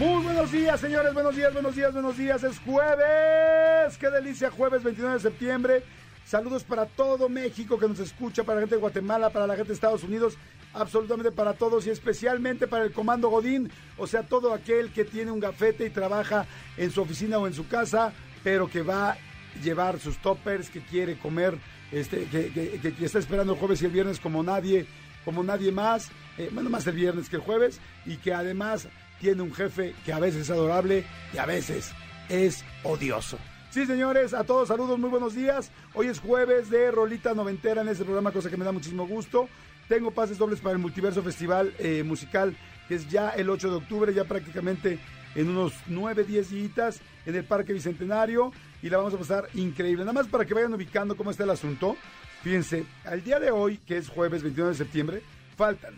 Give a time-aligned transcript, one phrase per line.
[0.00, 1.12] Muy buenos días, señores.
[1.12, 2.42] Buenos días, buenos días, buenos días.
[2.42, 3.98] Es jueves.
[3.98, 5.82] Qué delicia, jueves 29 de septiembre.
[6.24, 9.68] Saludos para todo México que nos escucha, para la gente de Guatemala, para la gente
[9.68, 10.38] de Estados Unidos,
[10.72, 15.32] absolutamente para todos y especialmente para el Comando Godín, o sea, todo aquel que tiene
[15.32, 16.46] un gafete y trabaja
[16.78, 19.18] en su oficina o en su casa, pero que va a
[19.62, 21.58] llevar sus toppers, que quiere comer,
[21.92, 24.86] este, que, está esperando el jueves y el viernes como nadie,
[25.26, 26.08] como nadie más,
[26.38, 28.88] eh, bueno, más el viernes que el jueves, y que además
[29.20, 31.92] tiene un jefe que a veces es adorable y a veces
[32.28, 33.38] es odioso.
[33.70, 35.70] Sí, señores, a todos saludos, muy buenos días.
[35.94, 39.48] Hoy es jueves de Rolita Noventera en este programa, cosa que me da muchísimo gusto.
[39.88, 42.56] Tengo pases dobles para el Multiverso Festival eh, Musical,
[42.88, 44.98] que es ya el 8 de octubre, ya prácticamente
[45.36, 48.52] en unos 9, 10 días en el Parque Bicentenario
[48.82, 50.04] y la vamos a pasar increíble.
[50.04, 51.96] Nada más para que vayan ubicando cómo está el asunto.
[52.42, 55.22] Fíjense, al día de hoy, que es jueves 29 de septiembre,
[55.56, 55.94] faltan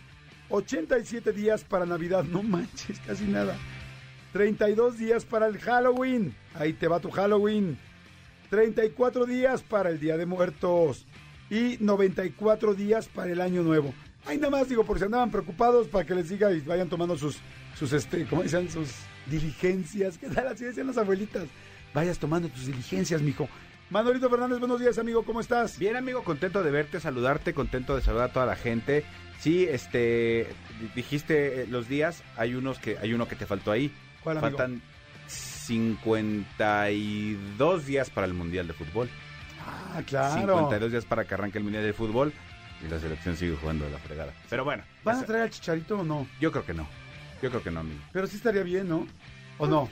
[0.53, 2.25] 87 días para Navidad.
[2.25, 3.57] No manches, casi nada.
[4.33, 6.35] 32 días para el Halloween.
[6.55, 7.79] Ahí te va tu Halloween.
[8.51, 11.07] 34 días para el Día de Muertos.
[11.51, 13.95] Y 94 días para el Año Nuevo.
[14.27, 17.17] Ahí nada más digo, por si andaban preocupados, para que les diga y vayan tomando
[17.17, 17.39] sus,
[17.79, 18.71] sus este, ¿cómo dicen?
[18.71, 18.91] Sus
[19.27, 20.19] diligencias.
[20.21, 20.49] ¿Qué tal?
[20.49, 21.45] Así decían las abuelitas.
[21.95, 23.49] Vayas tomando tus diligencias, mijo.
[23.91, 25.23] Manolito Fernández, buenos días, amigo.
[25.25, 25.79] ¿Cómo estás?
[25.79, 29.05] Bien, amigo, contento de verte, saludarte, contento de saludar a toda la gente.
[29.43, 30.47] Sí, este,
[30.81, 33.91] di- dijiste eh, los días, hay unos que, hay uno que te faltó ahí.
[34.23, 34.57] ¿Cuál, amigo?
[34.57, 34.81] Faltan
[35.27, 39.09] 52 días para el Mundial de Fútbol.
[39.67, 40.41] Ah, claro.
[40.41, 42.33] 52 días para que arranque el Mundial de Fútbol
[42.85, 44.33] y la selección sigue jugando de la fregada.
[44.51, 46.27] Pero bueno, ¿Van a traer al chicharito o no?
[46.41, 46.87] yo creo que no.
[47.43, 48.01] Yo creo que no, amigo.
[48.13, 49.07] Pero sí estaría bien, ¿no?
[49.59, 49.89] ¿O no?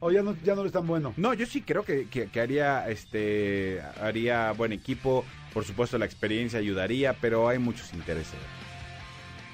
[0.00, 1.12] ¿O ya no, ya no es tan bueno?
[1.16, 5.24] No, yo sí creo que, que- que haría, este, haría buen equipo.
[5.52, 8.36] Por supuesto, la experiencia ayudaría, pero hay muchos intereses.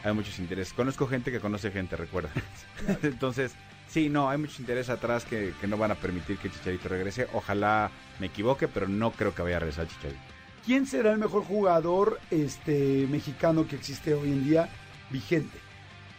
[0.05, 0.75] Hay muchos intereses.
[0.75, 2.31] Conozco gente que conoce gente, recuerda.
[3.03, 3.55] Entonces,
[3.89, 7.27] sí, no, hay muchos intereses atrás que, que no van a permitir que Chicharito regrese.
[7.33, 10.21] Ojalá me equivoque, pero no creo que vaya a regresar Chicharito.
[10.65, 14.69] ¿Quién será el mejor jugador este, mexicano que existe hoy en día
[15.11, 15.59] vigente?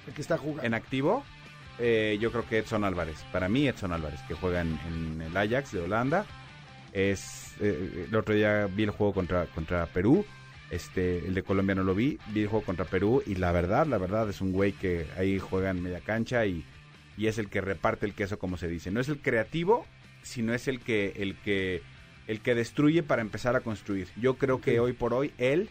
[0.07, 0.63] El que está jugando.
[0.63, 1.23] En activo,
[1.79, 3.23] eh, yo creo que Edson Álvarez.
[3.31, 6.25] Para mí, Edson Álvarez, que juega en, en el Ajax de Holanda.
[6.91, 10.25] Es, eh, el otro día vi el juego contra, contra Perú.
[10.71, 12.17] Este, el de Colombia no lo vi.
[12.33, 13.23] Vi el juego contra Perú.
[13.25, 16.65] Y la verdad, la verdad, es un güey que ahí juega en media cancha y,
[17.17, 18.91] y es el que reparte el queso, como se dice.
[18.91, 19.85] No es el creativo,
[20.23, 21.81] sino es el que, el que,
[22.27, 24.07] el que destruye para empezar a construir.
[24.17, 25.69] Yo creo que hoy por hoy, él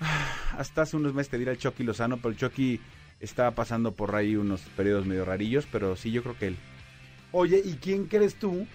[0.58, 2.80] hasta hace unos meses te dirá el Chucky Lozano, pero el Chucky
[3.20, 6.56] estaba pasando por ahí unos periodos medio rarillos, pero sí, yo creo que él.
[7.32, 8.66] Oye, ¿y quién crees tú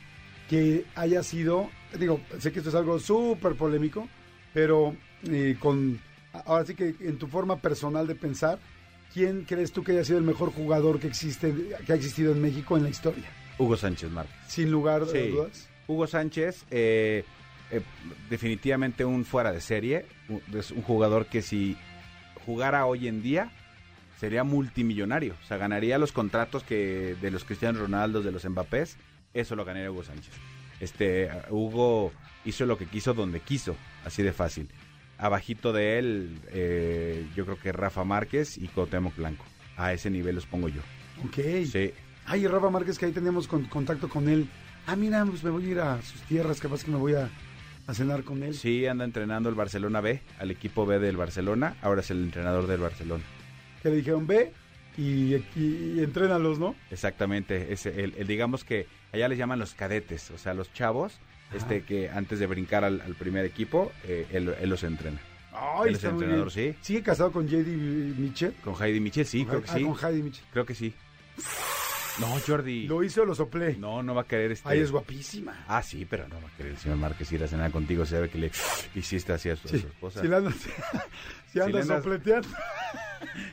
[0.49, 1.69] que haya sido?
[1.97, 4.07] Digo, sé que esto es algo súper polémico,
[4.53, 4.95] pero
[5.29, 5.99] eh, con.
[6.45, 8.57] Ahora sí que en tu forma personal de pensar,
[9.13, 11.53] ¿quién crees tú que haya sido el mejor jugador que existe,
[11.85, 13.25] que ha existido en México en la historia?
[13.57, 14.35] Hugo Sánchez Márquez.
[14.47, 15.31] Sin lugar de Sí.
[15.31, 15.69] dudas.
[15.87, 17.25] Hugo Sánchez, eh,
[17.69, 17.81] eh,
[18.29, 21.75] definitivamente un fuera de serie, un, es un jugador que si
[22.45, 23.51] jugara hoy en día
[24.19, 28.95] sería multimillonario, o sea, ganaría los contratos que de los Cristiano Ronaldo, de los Mbappés,
[29.33, 30.33] eso lo ganaría Hugo Sánchez.
[30.79, 32.11] Este, Hugo
[32.45, 33.75] hizo lo que quiso donde quiso,
[34.05, 34.69] así de fácil.
[35.17, 39.45] Abajito de él, eh, yo creo que Rafa Márquez y Cuauhtémoc Blanco.
[39.77, 40.81] A ese nivel los pongo yo.
[41.25, 41.65] Ok.
[41.71, 41.91] Sí.
[42.25, 44.47] Ay, Rafa Márquez, que ahí teníamos con- contacto con él.
[44.87, 47.29] Ah, mira, pues me voy a ir a sus tierras, capaz que me voy a,
[47.87, 48.55] a cenar con él.
[48.55, 51.75] Sí, anda entrenando el Barcelona B, al equipo B del Barcelona.
[51.81, 53.23] Ahora es el entrenador del Barcelona.
[53.83, 54.53] Que le dijeron, ve
[54.97, 56.75] y, y, y entrénalos, ¿no?
[56.89, 57.71] Exactamente.
[57.73, 61.19] Es el, el- digamos que allá les llaman los cadetes, o sea, los chavos,
[61.53, 65.19] este que antes de brincar al, al primer equipo, eh, él, él los entrena.
[65.53, 66.73] Ay, Él es entrenador, sí.
[66.81, 67.67] ¿Sigue casado con JD
[68.17, 68.53] Mitchell?
[68.63, 69.83] Con Heidi Michel, sí, creo que ah, sí.
[69.83, 70.45] con Heidi Mitchell.
[70.53, 70.93] Creo que sí.
[72.19, 72.87] No, Jordi.
[72.87, 73.75] ¿Lo hizo o lo soplé?
[73.77, 74.67] No, no va a querer este.
[74.69, 75.65] Ay, es guapísima.
[75.67, 78.05] Ah, sí, pero no va a querer el señor Márquez ir a cenar contigo.
[78.05, 78.51] Se ve que le
[78.95, 80.21] hiciste así a su, a Sí, su esposa.
[80.21, 80.55] si le andas,
[81.51, 82.47] si le andas andas- sopleteando.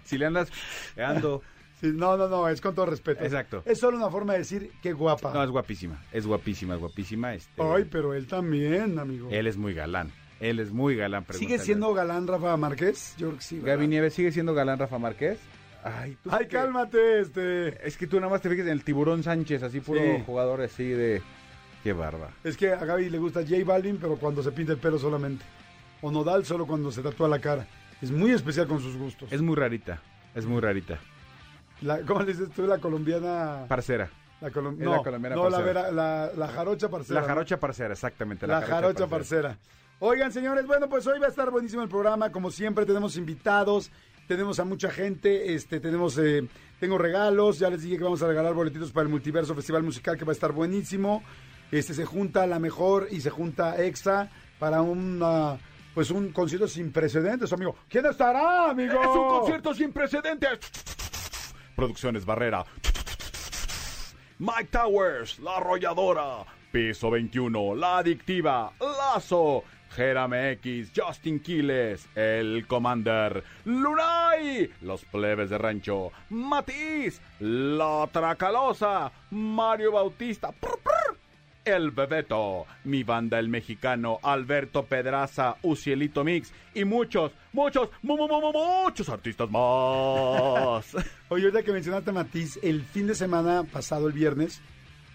[0.05, 0.49] Si le andas
[0.97, 1.43] ando.
[1.81, 3.23] Sí, no, no, no, es con todo respeto.
[3.25, 3.63] Exacto.
[3.65, 5.33] Es solo una forma de decir qué guapa.
[5.33, 6.03] No, es guapísima.
[6.13, 7.35] Es guapísima, es guapísima.
[7.35, 9.29] Este, Ay, pero él también, amigo.
[9.31, 10.11] Él es muy galán.
[10.41, 11.25] Él es muy galán.
[11.31, 13.15] ¿Sigue siendo galán Rafa Márquez?
[13.19, 13.61] Yo creo que sí.
[13.61, 15.39] Gaby Nieves sigue siendo galán Rafa Márquez.
[15.85, 17.87] Ay, tú Ay, que- cálmate, este.
[17.87, 20.23] Es que tú nada más te fijas en el tiburón Sánchez, así puro Sí.
[20.27, 21.23] jugador así de.
[21.85, 22.31] Qué barba.
[22.43, 25.45] Es que a Gaby le gusta J Balvin, pero cuando se pinta el pelo solamente.
[26.03, 27.67] O Nodal solo cuando se tatúa la cara.
[28.03, 29.33] Es muy especial con sus gustos.
[29.33, 30.01] Es muy rarita.
[30.35, 30.99] Es muy rarita.
[31.83, 33.65] La, ¿Cómo le dices tú, la colombiana?
[33.69, 34.09] Parcera.
[34.41, 37.21] La colom- no, la colombiana no, la, vera- la, la jarocha parcera.
[37.21, 38.47] La jarocha parcera, exactamente.
[38.47, 39.59] La jarocha parcera.
[40.01, 42.31] Oigan, señores, bueno, pues hoy va a estar buenísimo el programa.
[42.31, 43.91] Como siempre, tenemos invitados,
[44.29, 46.47] tenemos a mucha gente, este, tenemos, eh,
[46.79, 47.59] tengo regalos.
[47.59, 50.31] Ya les dije que vamos a regalar boletitos para el Multiverso Festival Musical, que va
[50.31, 51.25] a estar buenísimo.
[51.73, 55.59] Este, se junta la mejor y se junta extra para una,
[55.95, 57.75] pues un concierto sin precedentes, amigo.
[57.89, 59.01] ¿Quién estará, amigo?
[59.01, 60.61] Es un concierto sin precedentes.
[61.79, 62.67] Producciones Barrera.
[64.41, 66.45] Mike Towers, La Arrolladora.
[66.73, 68.73] Piso 21, La Adictiva.
[68.81, 69.63] Lazo.
[69.95, 79.93] Jerame X, Justin Quiles, El Commander, Lunay, Los Plebes de Rancho, Matiz, La Tracalosa, Mario
[79.93, 80.53] Bautista,
[81.77, 88.27] El Bebeto, mi banda El Mexicano, Alberto Pedraza, Ucielito Mix y muchos, muchos, mu- mu-
[88.29, 90.95] mu- mu- muchos artistas más.
[91.29, 94.61] Oye, ahorita que mencionaste a Matiz, el fin de semana pasado, el viernes,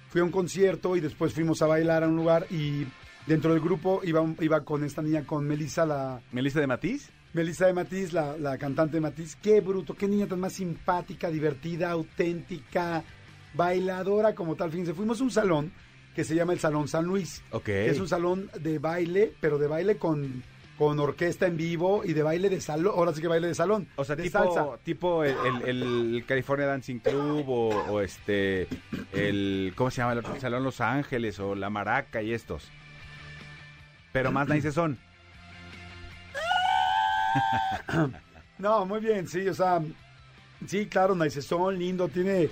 [0.09, 2.85] fui a un concierto y después fuimos a bailar a un lugar y
[3.25, 7.11] dentro del grupo iba, iba con esta niña, con Melissa, la ¿Melissa de Matiz?
[7.33, 9.35] Melissa de Matiz, la, la cantante de Matiz.
[9.37, 13.03] Qué bruto, qué niña tan más simpática, divertida, auténtica,
[13.55, 14.69] bailadora como tal.
[14.69, 15.71] Fíjense, fuimos a un salón
[16.15, 17.41] que se llama el Salón San Luis.
[17.51, 17.63] Ok.
[17.63, 20.43] que Es un salón de baile, pero de baile con,
[20.77, 22.93] con orquesta en vivo y de baile de salón.
[22.95, 23.87] Ahora sí que baile de salón.
[23.95, 24.77] O sea, de tipo, salsa.
[24.83, 28.67] tipo el, el- el California Dancing Club o, o este,
[29.11, 30.13] el, ¿cómo se llama?
[30.13, 32.69] El Salón Los Ángeles o La Maraca y estos.
[34.11, 34.99] Pero más nice son.
[38.59, 39.81] No, muy bien, sí, o sea,
[40.67, 42.49] sí, claro, son lindo, tiene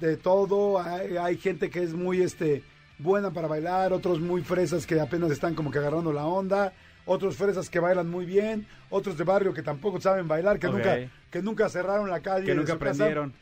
[0.00, 2.62] de todo, hay, hay gente que es muy, este,
[2.98, 6.72] buena para bailar, otros muy fresas que apenas están como que agarrando la onda,
[7.04, 10.96] otros fresas que bailan muy bien, otros de barrio que tampoco saben bailar, que nunca,
[11.30, 12.90] que nunca cerraron la calle, Que nunca casa.
[12.92, 13.34] aprendieron.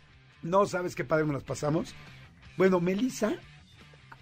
[0.42, 1.94] No sabes qué padre me las pasamos.
[2.56, 3.32] Bueno, Melissa,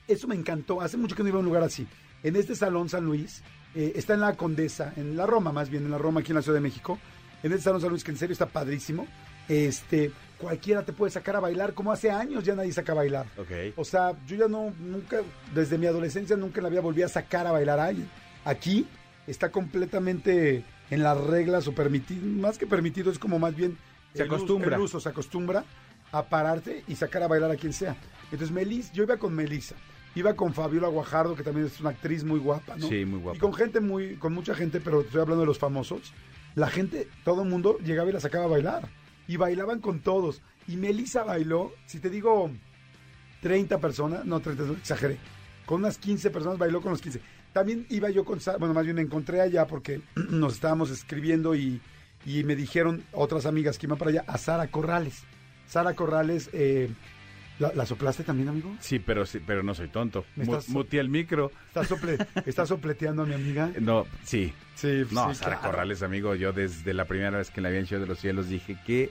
[0.07, 0.81] eso me encantó.
[0.81, 1.87] Hace mucho que no iba a un lugar así.
[2.23, 3.43] En este salón San Luis,
[3.75, 6.37] eh, está en la Condesa, en la Roma más bien, en la Roma aquí en
[6.37, 6.99] la Ciudad de México.
[7.43, 9.07] En este salón San Luis, que en serio está padrísimo.
[9.49, 10.13] Este,
[10.43, 13.27] cualquiera te puede sacar a bailar, como hace años ya nadie saca a bailar.
[13.39, 13.51] Ok.
[13.77, 15.21] O sea, yo ya no, nunca,
[15.55, 18.09] desde mi adolescencia nunca en la vida volví a sacar a bailar a alguien.
[18.45, 18.87] Aquí
[19.27, 23.79] está completamente en las reglas o permitido, más que permitido, es como más bien...
[24.15, 24.77] Se el uso- acostumbra.
[24.77, 25.65] el uso se acostumbra
[26.11, 27.97] a pararte y sacar a bailar a quien sea.
[28.25, 29.77] Entonces, Melis, yo iba con Melissa,
[30.15, 32.89] iba con Fabiola Guajardo, que también es una actriz muy guapa, ¿no?
[32.89, 33.37] Sí, muy guapa.
[33.37, 36.13] Y con gente muy, con mucha gente, pero estoy hablando de los famosos.
[36.55, 38.89] La gente, todo el mundo llegaba y la sacaba a bailar.
[39.33, 40.43] Y bailaban con todos.
[40.69, 42.51] Y Melissa bailó, si te digo
[43.41, 45.17] 30 personas, no 30, no, exageré.
[45.65, 47.19] Con unas 15 personas bailó con los 15.
[47.55, 51.81] También iba yo con, bueno, más bien me encontré allá porque nos estábamos escribiendo y,
[52.27, 55.23] y me dijeron otras amigas que iban para allá, a Sara Corrales.
[55.67, 56.91] Sara Corrales, eh,
[57.63, 58.77] ¿la, la soplaste también, amigo?
[58.81, 60.25] Sí, pero sí, pero no soy tonto.
[60.37, 61.51] Me Mu- estás- Muteé el micro.
[61.69, 63.71] ¿Estás, sople- estás sopleteando a mi amiga?
[63.81, 64.53] No, sí.
[64.75, 65.71] Sí, No, sí, Sara claro.
[65.73, 68.49] Corrales, amigo, yo desde la primera vez que la vi en Show de los Cielos
[68.49, 69.11] dije, qué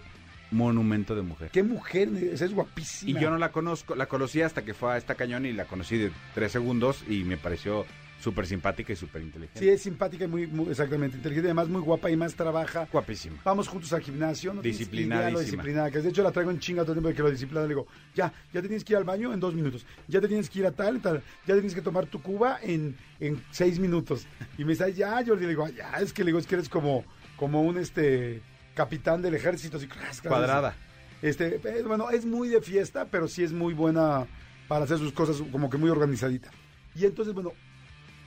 [0.52, 1.50] monumento de mujer.
[1.52, 3.18] Qué mujer, esa es guapísima.
[3.18, 5.66] Y yo no la conozco, la conocí hasta que fue a esta cañón y la
[5.66, 7.86] conocí de tres segundos y me pareció
[8.22, 9.60] súper simpática y súper inteligente.
[9.60, 12.88] Sí, es simpática y muy, muy- exactamente inteligente, además muy guapa y más trabaja.
[12.92, 13.38] Guapísima.
[13.44, 15.32] Vamos juntos al gimnasio, no Disciplinadísima.
[15.32, 16.04] lo disciplinada que es.
[16.04, 17.68] De hecho, la traigo en chinga todo el tiempo de que lo disciplinada.
[17.68, 19.86] Le digo, ya, ya te tienes que ir al baño en dos minutos.
[20.08, 21.24] Ya te tienes que ir a tal, tal.
[21.48, 24.28] Ya tienes que tomar tu cuba en, en seis minutos.
[24.58, 26.56] Y me dice, ya, yo le digo, "Ay, ya, es que le digo, es que
[26.56, 27.04] eres como,
[27.38, 28.42] como un este
[28.76, 30.76] capitán del ejército, así, cras, cras, Cuadrada.
[31.22, 34.26] Este, bueno, es muy de fiesta, pero sí es muy buena
[34.68, 36.50] para hacer sus cosas como que muy organizadita.
[36.96, 37.52] Y entonces, bueno,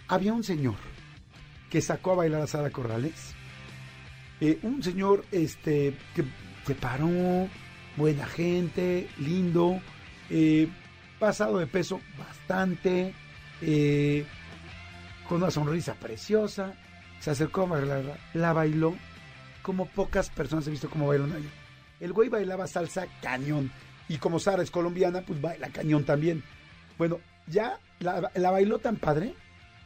[0.08, 0.76] había un señor
[1.70, 3.34] que sacó a bailar a Sara Corrales.
[4.40, 6.24] Eh, un señor este, que
[6.66, 7.48] se paró,
[7.96, 9.80] buena gente, lindo,
[10.30, 10.68] eh,
[11.18, 13.14] pasado de peso bastante,
[13.60, 14.24] eh,
[15.28, 16.74] con una sonrisa preciosa.
[17.20, 18.94] Se acercó a bailar, la bailó
[19.62, 21.48] como pocas personas he visto cómo bailan ahí.
[21.98, 23.72] El güey bailaba salsa cañón.
[24.08, 26.44] Y como Sara es colombiana, pues baila cañón también.
[26.98, 29.34] Bueno, ya la bailó tan padre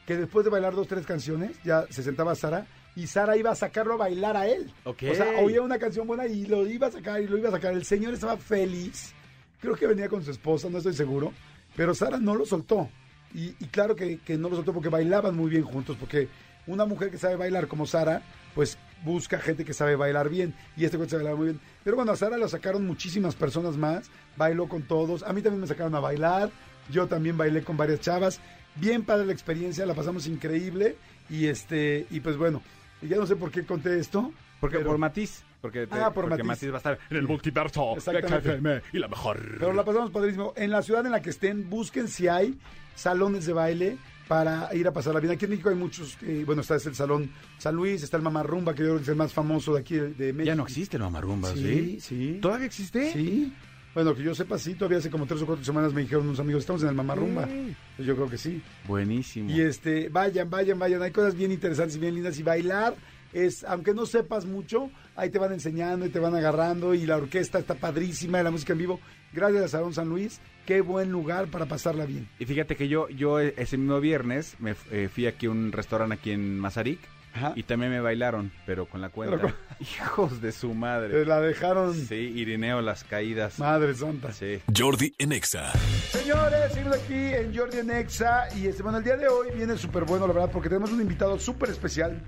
[0.08, 3.54] que después de bailar dos, tres canciones, ya se sentaba Sara y Sara iba a
[3.54, 4.72] sacarlo a bailar a él.
[4.84, 5.02] Ok.
[5.10, 7.52] O sea, oía una canción buena y lo iba a sacar y lo iba a
[7.52, 7.74] sacar.
[7.74, 9.12] El señor estaba feliz.
[9.60, 11.34] Creo que venía con su esposa, no estoy seguro.
[11.76, 12.88] Pero Sara no lo soltó.
[13.34, 15.94] Y, y claro que, que no lo soltó porque bailaban muy bien juntos.
[16.00, 16.28] Porque
[16.66, 18.22] una mujer que sabe bailar como Sara,
[18.54, 20.54] pues busca gente que sabe bailar bien.
[20.74, 21.60] Y este güey sabe bailar muy bien.
[21.84, 24.10] Pero bueno, a Sara lo sacaron muchísimas personas más.
[24.38, 25.22] Bailó con todos.
[25.22, 26.50] A mí también me sacaron a bailar.
[26.90, 28.40] Yo también bailé con varias chavas.
[28.76, 30.96] Bien padre la experiencia, la pasamos increíble.
[31.30, 32.62] Y este, y pues bueno,
[33.02, 34.32] ya no sé por qué conté esto.
[34.60, 35.42] Porque pero- por Matiz.
[35.60, 36.70] Porque, te- Ah, por porque Matiz.
[36.70, 37.94] va a estar en el multiverso.
[37.96, 38.48] Exactamente.
[38.50, 39.40] FM y la mejor.
[39.58, 40.52] Pero la pasamos padrísimo.
[40.56, 42.56] En la ciudad en la que estén, busquen si hay
[42.94, 43.96] salones de baile
[44.28, 45.32] para ir a pasar la vida.
[45.32, 48.72] Aquí en México hay muchos, eh, bueno, está el Salón San Luis, está el Mamarrumba,
[48.74, 50.46] que yo creo que es el más famoso de aquí de, de México.
[50.46, 52.00] Ya no existe el mamarumba, Sí, ¿sí?
[52.00, 52.38] sí.
[52.40, 53.12] ¿Todavía existe?
[53.12, 53.52] Sí.
[53.98, 56.38] Bueno, que yo sepa, sí, todavía hace como tres o cuatro semanas me dijeron unos
[56.38, 57.48] amigos, estamos en el Mamarrumba.
[57.96, 58.62] Pues yo creo que sí.
[58.86, 59.50] Buenísimo.
[59.50, 61.02] Y este, vayan, vayan, vayan.
[61.02, 62.38] Hay cosas bien interesantes y bien lindas.
[62.38, 62.94] Y bailar
[63.32, 66.94] es, aunque no sepas mucho, ahí te van enseñando y te van agarrando.
[66.94, 69.00] Y la orquesta está padrísima, y la música en vivo.
[69.32, 70.40] Gracias a Salón San Luis.
[70.64, 72.28] Qué buen lugar para pasarla bien.
[72.38, 76.14] Y fíjate que yo, yo ese mismo viernes me eh, fui aquí a un restaurante
[76.14, 77.00] aquí en Mazarik
[77.38, 77.52] Ajá.
[77.56, 79.36] y también me bailaron, pero con la cuenta.
[79.36, 81.24] Pero Hijos de su Te madre.
[81.24, 81.94] la dejaron.
[81.94, 83.58] Sí, Irineo las caídas.
[83.58, 84.32] Madre santa.
[84.32, 84.60] Sí.
[84.76, 85.72] Jordi en Exa.
[86.10, 89.76] Señores, seguimos aquí en Jordi en Exa y este, bueno, el día de hoy viene
[89.76, 92.20] súper bueno, la verdad, porque tenemos un invitado súper especial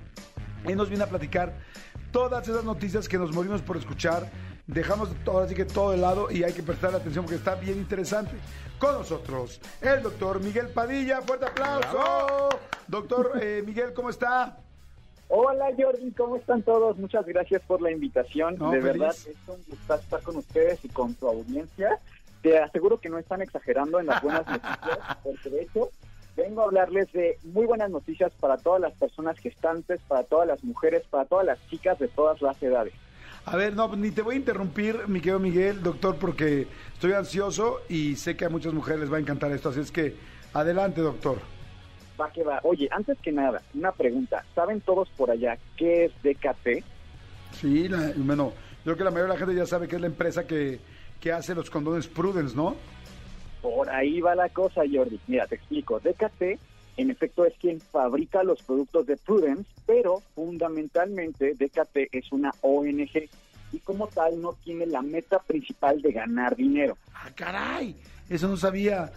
[0.69, 1.59] y nos viene a platicar
[2.13, 4.31] todas esas noticias que nos morimos por escuchar.
[4.67, 7.77] Dejamos ahora sí que todo de lado y hay que prestar atención porque está bien
[7.79, 8.33] interesante.
[8.79, 11.21] Con nosotros, el doctor Miguel Padilla.
[11.23, 12.49] Fuerte aplauso.
[12.87, 14.59] Doctor eh, Miguel, ¿cómo está?
[15.33, 16.99] Hola Jordi, ¿cómo están todos?
[16.99, 18.57] Muchas gracias por la invitación.
[18.59, 18.99] No, de feliz.
[18.99, 22.01] verdad es un gusto estar con ustedes y con tu audiencia.
[22.43, 25.91] Te aseguro que no están exagerando en las buenas noticias, porque de hecho
[26.37, 30.65] vengo a hablarles de muy buenas noticias para todas las personas gestantes, para todas las
[30.65, 32.95] mujeres, para todas las chicas de todas las edades.
[33.45, 37.83] A ver, no, ni te voy a interrumpir, mi querido Miguel, doctor, porque estoy ansioso
[37.89, 39.69] y sé que a muchas mujeres les va a encantar esto.
[39.69, 40.17] Así es que,
[40.53, 41.39] adelante, doctor.
[42.21, 42.61] Va que va.
[42.65, 44.45] Oye, antes que nada, una pregunta.
[44.55, 46.85] ¿Saben todos por allá qué es DKT?
[47.53, 50.01] Sí, la- bueno, yo creo que la mayoría de la gente ya sabe que es
[50.01, 50.81] la empresa que,
[51.21, 52.77] que hace los condones Prudence, ¿no?
[53.63, 55.19] Por ahí va la cosa, Jordi.
[55.27, 56.01] Mira, te explico.
[56.01, 56.59] DKT,
[56.97, 63.29] en efecto, es quien fabrica los productos de Prudence, pero fundamentalmente DKT es una ONG
[63.73, 66.97] y como tal no tiene la meta principal de ganar dinero.
[67.15, 67.97] ¡Ah, caray!
[68.29, 69.11] Eso no sabía.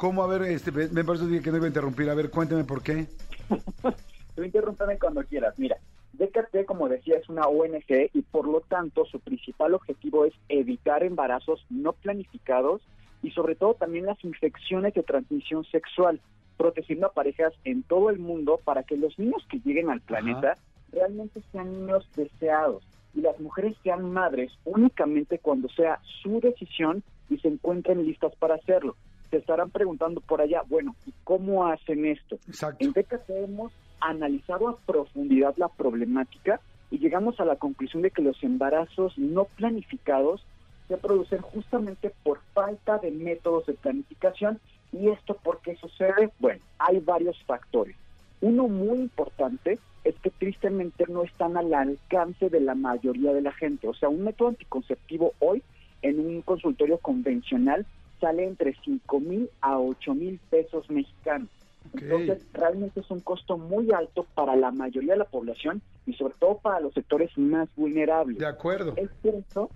[0.00, 0.22] ¿Cómo?
[0.22, 2.08] A ver, este, me parece que no iba a interrumpir.
[2.08, 3.06] A ver, cuéntame por qué.
[4.34, 5.58] Tú interrúmpame cuando quieras.
[5.58, 5.76] Mira,
[6.14, 11.02] DKT, como decía, es una ONG y por lo tanto su principal objetivo es evitar
[11.02, 12.80] embarazos no planificados
[13.22, 16.18] y sobre todo también las infecciones de transmisión sexual,
[16.56, 20.56] protegiendo a parejas en todo el mundo para que los niños que lleguen al planeta
[20.92, 27.36] realmente sean niños deseados y las mujeres sean madres únicamente cuando sea su decisión y
[27.36, 28.96] se encuentren listas para hacerlo.
[29.30, 32.36] Se estarán preguntando por allá, bueno, ¿y cómo hacen esto?
[32.48, 32.84] Exacto.
[32.84, 36.60] En DKT hemos analizado a profundidad la problemática
[36.90, 40.44] y llegamos a la conclusión de que los embarazos no planificados
[40.88, 44.58] se producen justamente por falta de métodos de planificación.
[44.92, 46.30] ¿Y esto por qué sucede?
[46.40, 47.94] Bueno, hay varios factores.
[48.40, 53.52] Uno muy importante es que tristemente no están al alcance de la mayoría de la
[53.52, 53.86] gente.
[53.86, 55.62] O sea, un método anticonceptivo hoy
[56.02, 57.86] en un consultorio convencional
[58.20, 61.48] sale entre 5 mil a 8 mil pesos mexicanos.
[61.94, 62.02] Ok.
[62.02, 66.34] Entonces, realmente es un costo muy alto para la mayoría de la población y sobre
[66.38, 68.38] todo para los sectores más vulnerables.
[68.38, 68.94] De acuerdo.
[68.96, 69.70] Es por eso,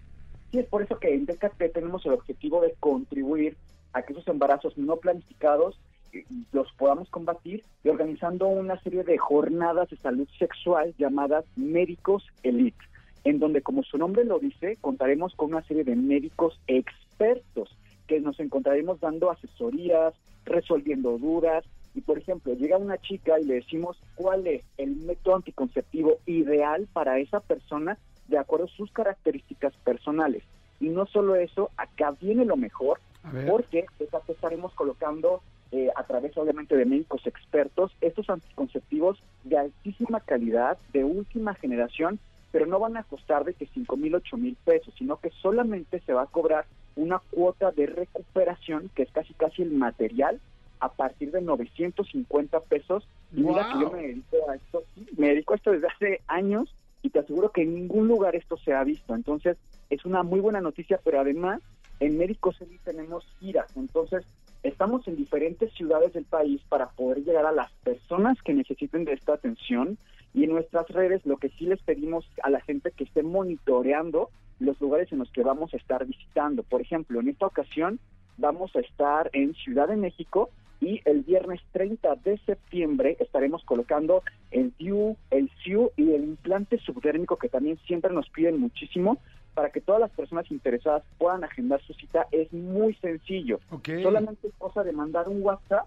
[0.51, 3.57] sí es por eso que en DKT tenemos el objetivo de contribuir
[3.93, 5.79] a que esos embarazos no planificados
[6.13, 12.25] eh, los podamos combatir y organizando una serie de jornadas de salud sexual llamadas médicos
[12.43, 12.85] elite,
[13.25, 17.75] en donde como su nombre lo dice, contaremos con una serie de médicos expertos
[18.07, 23.55] que nos encontraremos dando asesorías, resolviendo dudas y por ejemplo llega una chica y le
[23.55, 29.75] decimos cuál es el método anticonceptivo ideal para esa persona de acuerdo a sus características
[29.85, 30.43] personales.
[30.81, 33.01] Y no solo eso, acá viene lo mejor,
[33.49, 33.87] porque
[34.29, 35.41] estaremos colocando
[35.73, 42.19] eh, a través obviamente de médicos expertos estos anticonceptivos de altísima calidad, de última generación,
[42.53, 46.01] pero no van a costar de que 5 mil, 8 mil pesos, sino que solamente
[46.01, 50.41] se va a cobrar una cuota de recuperación, que es casi casi el material,
[50.81, 53.07] a partir de 950 pesos.
[53.33, 54.85] Y mira que yo me dedico a esto,
[55.17, 58.57] me dedico a esto desde hace años y te aseguro que en ningún lugar esto
[58.57, 59.15] se ha visto.
[59.15, 59.57] Entonces,
[59.91, 61.61] es una muy buena noticia, pero además
[62.01, 63.67] en Médicos Elite tenemos giras.
[63.77, 64.25] Entonces,
[64.63, 69.13] estamos en diferentes ciudades del país para poder llegar a las personas que necesiten de
[69.13, 69.99] esta atención.
[70.35, 74.31] Y en nuestras redes lo que sí les pedimos a la gente que esté monitoreando
[74.59, 76.63] los lugares en los que vamos a estar visitando.
[76.63, 78.01] Por ejemplo, en esta ocasión
[78.37, 80.51] vamos a estar en Ciudad de México
[80.81, 86.79] y el viernes 30 de septiembre estaremos colocando el DIU, el SIU y el implante
[86.79, 89.19] subdérmico que también siempre nos piden muchísimo
[89.55, 93.61] para que todas las personas interesadas puedan agendar su cita es muy sencillo.
[94.03, 95.87] Solamente es cosa de mandar un WhatsApp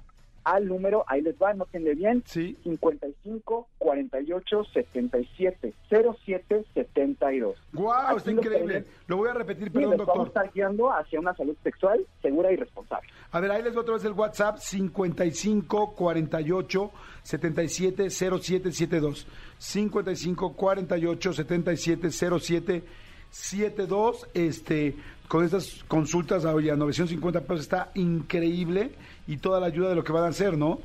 [0.54, 2.56] al número, ahí les va, notenle bien, Sí.
[2.64, 7.56] 55 48 77 07 72.
[7.74, 8.86] Wow, está increíble.
[9.08, 10.28] Lo voy a repetir, perdón, les vamos a doctor.
[10.44, 13.10] estar guiando hacia una salud sexual segura y responsable.
[13.32, 16.92] A ver, ahí les doy otra vez el WhatsApp 55 48
[17.24, 19.28] 77 07 72.
[19.58, 22.84] 55 48 77 07
[23.30, 24.28] 72.
[24.34, 24.96] Este,
[25.28, 28.92] con estas consultas oye, a 950 pesos está increíble
[29.28, 30.80] y toda la ayuda de lo que van a hacer, ¿no?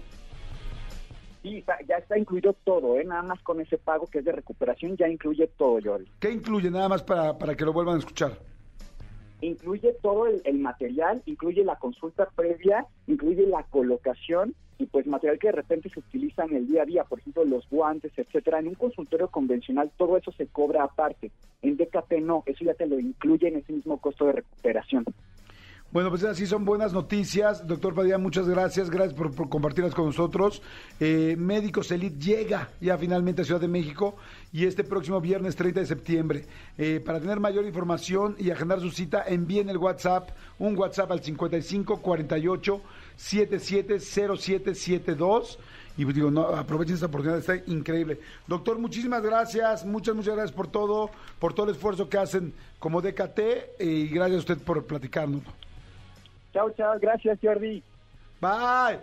[1.44, 3.04] Está- ya está incluido todo, ¿eh?
[3.04, 6.06] nada más con ese pago que es de recuperación, ya incluye todo, Jordi.
[6.20, 8.38] ¿Qué incluye nada más para, para que lo vuelvan a escuchar?
[9.40, 15.38] Incluye todo el, el material, incluye la consulta previa, incluye la colocación y pues material
[15.40, 18.60] que de repente se utiliza en el día a día, por ejemplo los guantes, etcétera.
[18.60, 21.32] En un consultorio convencional todo eso se cobra aparte.
[21.60, 25.04] En DKP no, eso ya te lo incluye en ese mismo costo de recuperación.
[25.92, 27.66] Bueno, pues así son buenas noticias.
[27.66, 28.88] Doctor Padilla, muchas gracias.
[28.88, 30.62] Gracias por, compartirlas con nosotros.
[30.98, 34.16] Eh, Médicos Elite llega ya finalmente a Ciudad de México
[34.54, 36.46] y este próximo viernes 30 de septiembre.
[36.78, 41.22] Eh, para tener mayor información y agendar su cita, envíen el WhatsApp, un WhatsApp al
[41.22, 42.80] 55 48
[43.14, 45.58] 77 0772.
[45.98, 48.18] Y pues digo, no, aprovechen esta oportunidad, está increíble.
[48.46, 53.02] Doctor, muchísimas gracias, muchas, muchas gracias por todo, por todo el esfuerzo que hacen como
[53.02, 55.42] DKT eh, y gracias a usted por platicarnos.
[56.52, 57.82] Chao, chao, gracias Jordi.
[58.40, 58.98] Bye.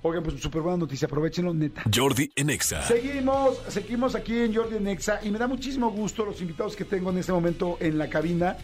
[0.00, 1.82] Oigan, pues súper buena noticia, aprovechenlo, neta.
[1.92, 2.82] Jordi en Exa.
[2.82, 7.10] Seguimos, seguimos aquí en Jordi Nexa y me da muchísimo gusto los invitados que tengo
[7.10, 8.56] en este momento en la cabina,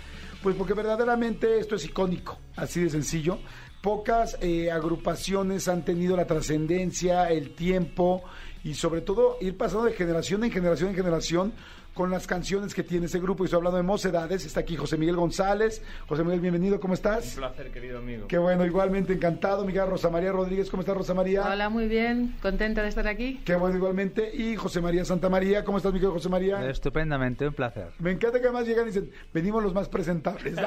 [0.43, 3.41] pues porque verdaderamente esto es icónico, así de sencillo.
[3.83, 8.23] Pocas eh, agrupaciones han tenido la trascendencia, el tiempo
[8.64, 11.52] y sobre todo ir pasando de generación en generación en generación
[11.92, 13.44] con las canciones que tiene ese grupo.
[13.44, 15.80] Y estoy hablando de Mocedades, está aquí José Miguel González.
[16.09, 17.35] José Miguel, bienvenido, ¿cómo estás?
[17.35, 18.26] Un placer, querido amigo.
[18.26, 19.64] Qué bueno, igualmente encantado.
[19.64, 21.47] Miguel Rosa María Rodríguez, ¿cómo estás, Rosa María?
[21.47, 23.40] Hola, muy bien, contenta de estar aquí.
[23.44, 24.28] Qué bueno, igualmente.
[24.35, 26.68] Y José María Santa María, ¿cómo estás, Miguel José María?
[26.68, 27.90] Estupendamente, un placer.
[28.00, 30.57] Me encanta que además llegan y dicen, venimos los más presentables.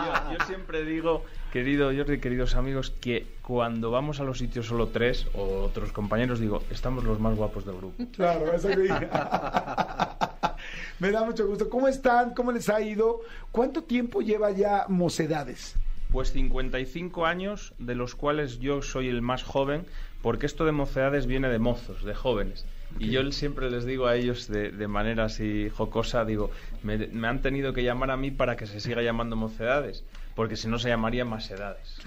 [0.00, 4.88] Yo, yo siempre digo, querido Jordi, queridos amigos, que cuando vamos a los sitios solo
[4.88, 8.04] tres o otros compañeros, digo, estamos los más guapos del grupo.
[8.12, 8.76] claro, eso que.
[11.00, 11.68] Me da mucho gusto.
[11.68, 12.34] ¿Cómo están?
[12.34, 13.22] ¿Cómo les ha ido?
[13.52, 15.74] ¿Cuánto tiempo lleva ya Mocedades?
[16.12, 19.86] Pues 55 años, de los cuales yo soy el más joven,
[20.22, 22.66] porque esto de mocedades viene de mozos, de jóvenes.
[22.98, 26.50] Y yo siempre les digo a ellos de, de manera así jocosa, digo,
[26.82, 30.04] me, me han tenido que llamar a mí para que se siga llamando mocedades,
[30.40, 31.98] porque si no se llamaría más edades.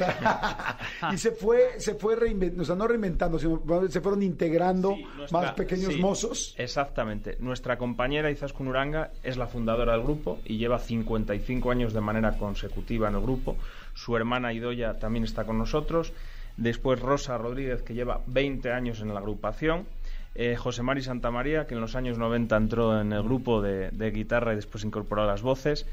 [1.13, 5.05] y se fue, se fue reinventando, o sea, no reinventando, sino se fueron integrando Sí,
[5.15, 6.55] nuestra- más pequeños sí, mozos.
[6.57, 7.37] Exactamente.
[7.41, 12.35] Nuestra compañera Izaskun Uranga es la fundadora del grupo y lleva 55 años de manera
[12.39, 13.55] consecutiva en el grupo.
[13.93, 16.11] Su hermana Idoya también está con nosotros.
[16.57, 19.85] Después Rosa Rodríguez, que lleva 20 años en la agrupación.
[20.33, 24.09] Eh, José Mari Santamaría, que en los años 90 entró en el grupo de, de
[24.09, 25.85] guitarra y después incorporó las voces.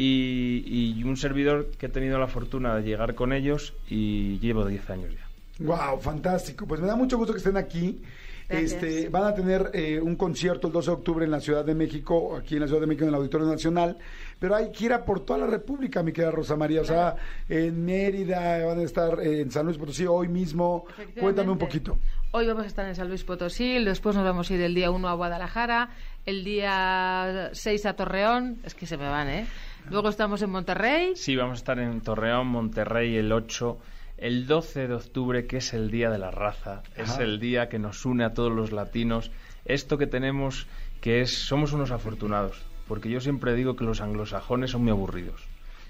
[0.00, 4.64] Y, y un servidor que he tenido la fortuna de llegar con ellos y llevo
[4.64, 5.28] 10 años ya.
[5.64, 6.66] Wow, fantástico.
[6.66, 8.00] Pues me da mucho gusto que estén aquí.
[8.48, 8.72] Gracias.
[8.72, 11.74] Este, van a tener eh, un concierto el 12 de octubre en la Ciudad de
[11.74, 13.98] México, aquí en la Ciudad de México, en el Auditorio Nacional.
[14.38, 16.80] Pero hay gira por toda la República, mi querida Rosa María.
[16.80, 17.16] O sea,
[17.48, 20.86] en Mérida, van a estar eh, en San Luis Potosí hoy mismo.
[21.18, 21.98] Cuéntame un poquito.
[22.30, 24.90] Hoy vamos a estar en San Luis Potosí, después nos vamos a ir el día
[24.90, 25.90] 1 a Guadalajara,
[26.26, 29.46] el día 6 a Torreón, es que se me van, ¿eh?
[29.90, 33.78] Luego estamos en Monterrey, Sí, vamos a estar en Torreón, Monterrey el 8,
[34.18, 36.82] el 12 de octubre, que es el Día de la Raza.
[36.96, 39.30] Es el día que nos une a todos los latinos.
[39.64, 40.66] Esto que tenemos,
[41.00, 45.42] que es, somos unos afortunados, porque yo siempre digo que los anglosajones son muy aburridos.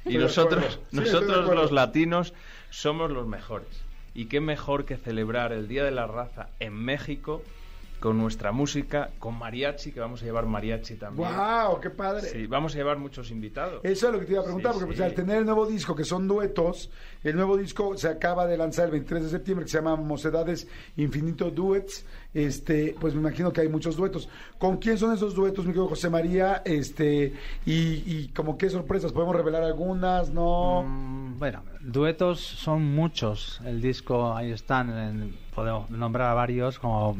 [0.04, 0.80] Y Estoy nosotros.
[0.90, 2.34] Sí, nosotros los latinos
[2.70, 3.82] somos los mejores.
[4.14, 7.42] Y qué mejor que celebrar el Día de la Raza en México
[8.00, 11.28] con nuestra música, con mariachi, que vamos a llevar mariachi también.
[11.28, 11.80] ¡Wow!
[11.80, 12.28] ¡Qué padre!
[12.28, 13.80] Sí, vamos a llevar muchos invitados.
[13.84, 15.66] Eso es lo que te iba a preguntar, Sí, porque pues, al tener el nuevo
[15.66, 16.90] disco, que son duetos,
[17.24, 20.68] el nuevo disco se acaba de lanzar el 23 de septiembre, que se llama Mocedades
[20.96, 24.28] Infinito Duets, este, pues me imagino que hay muchos duetos.
[24.58, 26.62] ¿Con quién son esos duetos, mi querido José María?
[26.64, 27.32] Este,
[27.66, 30.30] y, y como qué sorpresas, ¿podemos revelar algunas?
[30.30, 30.84] ¿No?
[30.86, 33.60] Mm, bueno, duetos son muchos.
[33.64, 37.16] El disco, ahí están, en- podemos nombrar a varios como...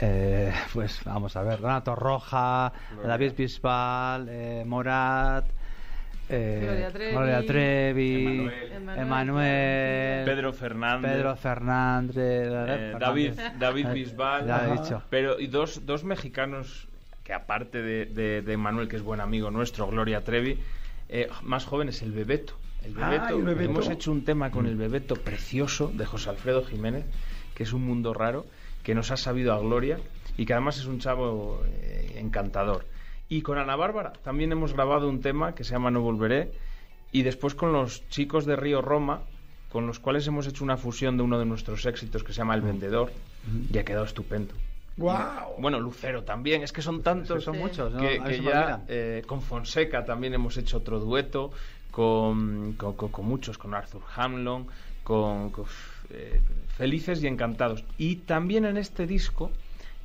[0.00, 2.72] eh, pues vamos a ver, Renato Roja,
[3.04, 5.44] David Bisbal, eh, Morat,
[6.28, 8.98] eh, Gloria Trevi, Gloria Trevi, Emanuel.
[8.98, 11.12] Emanuel, Pedro Fernández.
[11.12, 14.46] Pedro Fernández, Eh, David, David Bisbal.
[14.46, 15.02] Ya he dicho.
[15.10, 16.86] Pero y dos, dos mexicanos
[17.24, 20.58] que aparte de, de- de Manuel, que es buen amigo nuestro, Gloria Trevi,
[21.08, 22.54] eh, más joven es el Bebeto.
[22.84, 23.70] El Ah, Bebeto, el Bebeto.
[23.70, 27.04] Hemos hecho un tema con el Bebeto precioso de José Alfredo Jiménez,
[27.54, 28.46] que es un mundo raro,
[28.90, 30.00] que nos ha sabido a Gloria
[30.36, 32.84] y que además es un chavo eh, encantador.
[33.28, 36.50] Y con Ana Bárbara también hemos grabado un tema que se llama No Volveré.
[37.12, 39.20] Y después con los chicos de Río Roma,
[39.70, 42.56] con los cuales hemos hecho una fusión de uno de nuestros éxitos que se llama
[42.56, 43.12] El Vendedor.
[43.72, 44.54] Y ha quedado estupendo.
[44.96, 45.54] ¡Wow!
[45.60, 47.44] Bueno, Lucero también, es que son tantos.
[47.44, 48.00] son muchos, ¿no?
[48.00, 51.52] Que, ya eh, con Fonseca también hemos hecho otro dueto,
[51.92, 54.66] con, con, con- con muchos, con Arthur Hamlin,
[55.04, 55.64] con, con,
[56.10, 56.40] eh,
[56.76, 57.84] Felices y Encantados.
[57.98, 59.50] Y también en este disco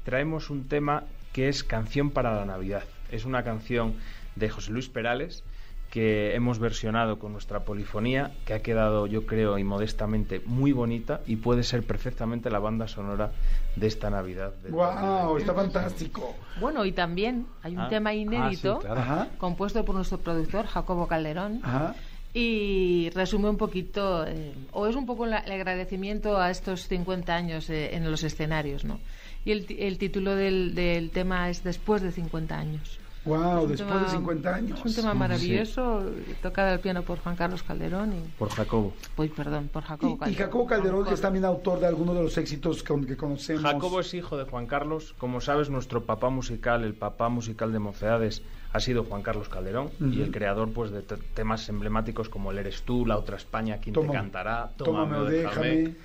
[0.04, 2.84] traemos un tema que es Canción para la Navidad.
[3.12, 3.96] Es una canción
[4.36, 5.44] de José Luis Perales
[5.91, 11.22] que hemos versionado con nuestra polifonía, que ha quedado, yo creo, y modestamente muy bonita
[11.26, 13.32] y puede ser perfectamente la banda sonora
[13.78, 14.54] de esta Navidad.
[14.62, 14.84] del ¡Wow!
[14.89, 15.39] 2020.
[15.39, 16.36] Está fantástico.
[16.60, 17.89] Bueno, y también hay un Ah.
[17.89, 19.02] tema inédito Ah, sí, claro.
[19.02, 19.28] Ajá.
[19.38, 21.96] compuesto por nuestro productor Jacobo Calderón Ajá.
[22.38, 27.34] Y resume un poquito, eh, o es un poco la- el agradecimiento a estos 50
[27.34, 29.00] años eh, en los escenarios, ¿no?
[29.45, 33.00] Y el, título del, del tema es Después de 50 años.
[33.24, 33.67] ¡Wow!
[33.67, 34.80] Después tema- de 50 años.
[34.80, 36.04] Es un tema maravilloso,
[36.43, 38.19] tocado al piano por Juan Carlos Calderón y...
[38.38, 38.93] Por Jacobo.
[39.17, 40.45] Uy, perdón, por Jacobo Y, y Calderón.
[40.45, 43.63] Jacobo Calderón, que es también autor de algunos de los éxitos con- que conocemos.
[43.63, 45.15] Jacobo es hijo de Juan Carlos.
[45.17, 48.41] Como sabes, nuestro papá musical, el papá musical de Mocedades,
[48.76, 52.58] ha sido Juan Carlos Calderón y el creador pues de te- temas emblemáticos como El
[52.58, 54.70] Eres tú, La Otra España, ¿Quién Toma- te cantará?
[54.78, 55.96] Tómame o déjame.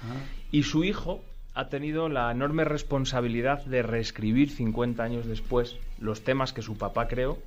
[0.53, 1.21] Y su hijo
[1.55, 7.09] ha tenido la enorme responsabilidad de reescribir 50 años después los temas que su papá
[7.09, 7.39] creó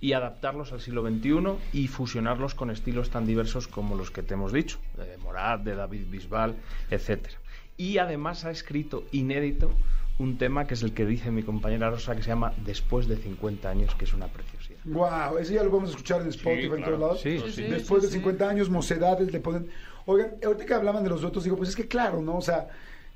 [0.00, 4.34] y adaptarlos al siglo XXI y fusionarlos con estilos tan diversos como los que te
[4.34, 6.56] hemos dicho, de Morat, de David Bisbal,
[6.90, 7.36] etcétera.
[7.76, 9.70] Y además ha escrito inédito
[10.18, 13.16] un tema que es el que dice mi compañera Rosa que se llama Después de
[13.16, 14.78] 50 años, que es una preciosidad.
[14.84, 16.84] Wow, ese ya lo vamos a escuchar en Spotify en claro.
[16.86, 17.20] todos lados.
[17.20, 17.62] Sí, sí.
[17.62, 19.68] Después Sí, de sí, 50 años, mocedades le ponen.
[20.06, 22.36] Oigan, ahorita que hablaban de los duetos, digo, pues es que claro, ¿no?
[22.38, 22.68] O sea,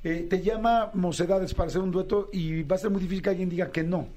[0.05, 3.31] eh, te llama mocedades para hacer un dueto y va a ser muy difícil que
[3.31, 4.09] alguien diga que no.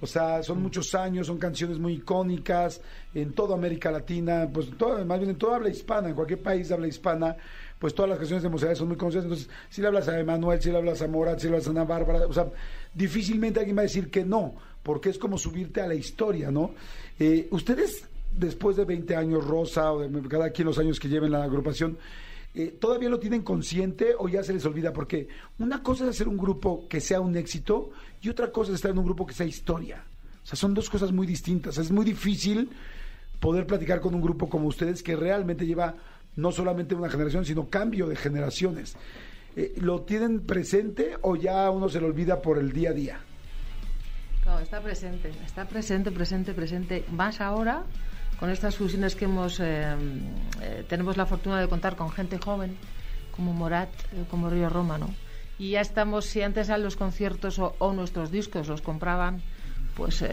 [0.00, 2.80] O sea, son muchos años, son canciones muy icónicas
[3.14, 6.68] en toda América Latina, pues toda, más bien en toda habla hispana, en cualquier país
[6.68, 7.36] de habla hispana,
[7.84, 9.24] pues todas las canciones de mocedades son muy conocidas.
[9.24, 11.70] Entonces, si le hablas a Emanuel, si le hablas a Morat, si le hablas a
[11.70, 12.48] Ana Bárbara, o sea,
[12.94, 16.70] difícilmente alguien va a decir que no, porque es como subirte a la historia, ¿no?
[17.18, 21.32] Eh, Ustedes, después de 20 años, Rosa, o de cada quien los años que lleven
[21.32, 21.98] la agrupación,
[22.54, 24.90] eh, ¿todavía lo tienen consciente o ya se les olvida?
[24.90, 27.90] Porque una cosa es hacer un grupo que sea un éxito
[28.22, 30.02] y otra cosa es estar en un grupo que sea historia.
[30.42, 31.76] O sea, son dos cosas muy distintas.
[31.76, 32.70] Es muy difícil
[33.40, 35.96] poder platicar con un grupo como ustedes que realmente lleva
[36.36, 38.96] no solamente una generación, sino cambio de generaciones.
[39.56, 43.20] Eh, ¿Lo tienen presente o ya uno se lo olvida por el día a día?
[44.44, 47.04] No, está presente, está presente, presente, presente.
[47.10, 47.84] Más ahora,
[48.38, 49.94] con estas fusiones que hemos, eh,
[50.60, 52.76] eh, tenemos la fortuna de contar con gente joven,
[53.30, 53.90] como Morat,
[54.28, 55.14] como Río Roma, ¿no?
[55.58, 59.40] Y ya estamos, si antes a los conciertos o, o nuestros discos los compraban,
[59.96, 60.24] pues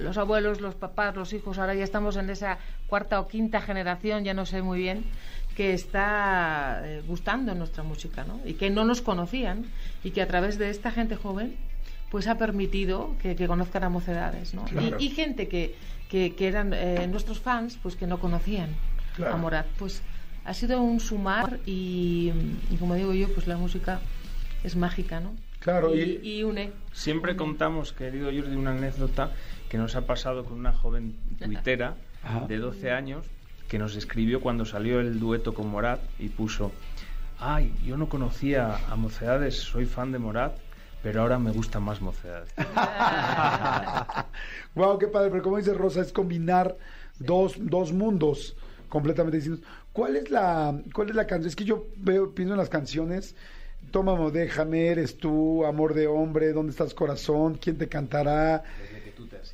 [0.00, 4.24] los abuelos, los papás, los hijos, ahora ya estamos en esa cuarta o quinta generación,
[4.24, 5.04] ya no sé muy bien,
[5.56, 8.40] que está eh, gustando nuestra música, ¿no?
[8.44, 9.64] Y que no nos conocían
[10.04, 11.56] y que a través de esta gente joven
[12.10, 14.64] pues ha permitido que, que conozcan a mocedades, ¿no?
[14.64, 14.96] Claro.
[14.98, 15.74] Y, y gente que,
[16.08, 18.68] que, que eran eh, nuestros fans, pues que no conocían
[19.16, 19.34] Claro.
[19.34, 19.66] a Morat.
[19.78, 20.00] Pues
[20.44, 22.32] ha sido un sumar y,
[22.70, 24.00] y como digo yo, pues la música
[24.64, 25.32] es mágica, ¿no?
[25.58, 26.70] Claro, y, y- y une.
[26.92, 29.32] Siempre contamos, querido Jordi, una anécdota
[29.68, 31.96] que nos ha pasado con una joven tuitera
[32.48, 33.24] de 12 años
[33.68, 36.72] que nos escribió cuando salió el dueto con Morat y puso,
[37.38, 40.56] ay, yo no conocía a Mocedades, soy fan de Morat,
[41.02, 42.52] pero ahora me gusta más Mocedades.
[44.74, 46.76] wow, qué padre, pero como dice Rosa, es combinar
[47.18, 48.56] dos, dos mundos
[48.88, 49.68] completamente distintos.
[49.92, 51.48] ¿Cuál es la, cuál es la canción?
[51.48, 53.36] Es que yo veo, pienso en las canciones,
[53.90, 57.54] Tómame, déjame, eres tú, amor de hombre, ¿dónde estás corazón?
[57.54, 58.62] ¿Quién te cantará?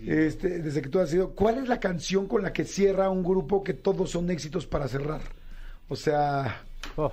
[0.07, 1.31] Este, desde que tú has sido.
[1.31, 4.89] ¿Cuál es la canción con la que cierra un grupo que todos son éxitos para
[4.89, 5.23] cerrar?
[5.89, 6.63] O sea,
[6.97, 7.13] Oh,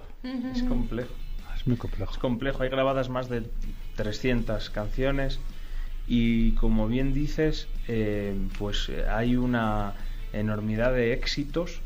[0.54, 1.14] es complejo.
[1.56, 2.12] es muy complejo.
[2.12, 3.44] Es complejo, hay grabadas más de
[3.96, 5.40] 300 canciones
[6.08, 9.94] y como bien dices, eh, pues eh, hay una
[10.34, 11.82] enormidad de éxitos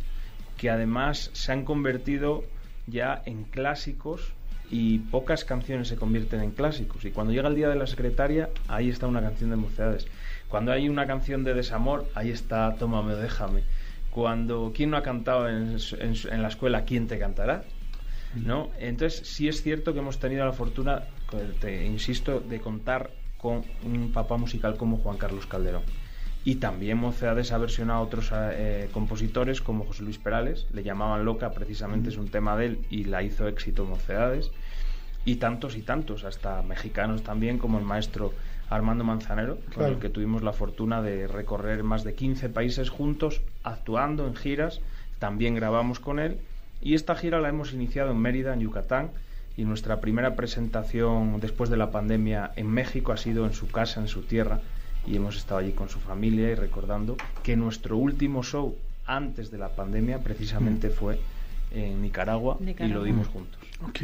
[0.57, 2.43] que además se han convertido
[2.87, 4.31] ya en clásicos
[4.71, 7.05] y pocas canciones se convierten en clásicos.
[7.05, 10.07] Y cuando llega el día de la secretaria, ahí está una canción de mocedades.
[10.55, 13.63] Cuando hay una canción de desamor, ahí está Tómame o déjame.
[14.09, 15.75] Cuando, ¿quién no ha cantado en,
[16.41, 16.85] la escuela?
[16.85, 17.65] ¿Quién te cantará?
[18.35, 18.69] ¿no?
[18.79, 21.03] Entonces, sí es cierto que hemos tenido la fortuna,
[21.59, 25.83] te insisto, de contar con un papá musical como Juan Carlos Calderón.
[26.45, 31.25] Y también Mocedades ha versionado a otros eh, compositores como José Luis Perales, le llamaban
[31.25, 34.51] Loca, precisamente es un tema de él y la hizo éxito Mocedades.
[35.25, 38.31] Y tantos y tantos, hasta mexicanos también, como el maestro
[38.69, 39.93] Armando Manzanero, con Claro.
[39.93, 44.81] el que tuvimos la fortuna de recorrer más de 15 países juntos, actuando en giras.
[45.19, 46.37] También grabamos con él.
[46.81, 49.11] Y esta gira la hemos iniciado en Mérida, en Yucatán.
[49.57, 54.01] Y nuestra primera presentación después de la pandemia en México ha sido en su casa,
[54.01, 54.59] en su tierra.
[55.07, 58.75] Y hemos estado allí con su familia y recordando que nuestro último show
[59.05, 61.19] antes de la pandemia precisamente fue
[61.71, 62.97] en Nicaragua, y Nicaragua.
[62.99, 63.59] lo dimos juntos.
[63.87, 63.99] Ok.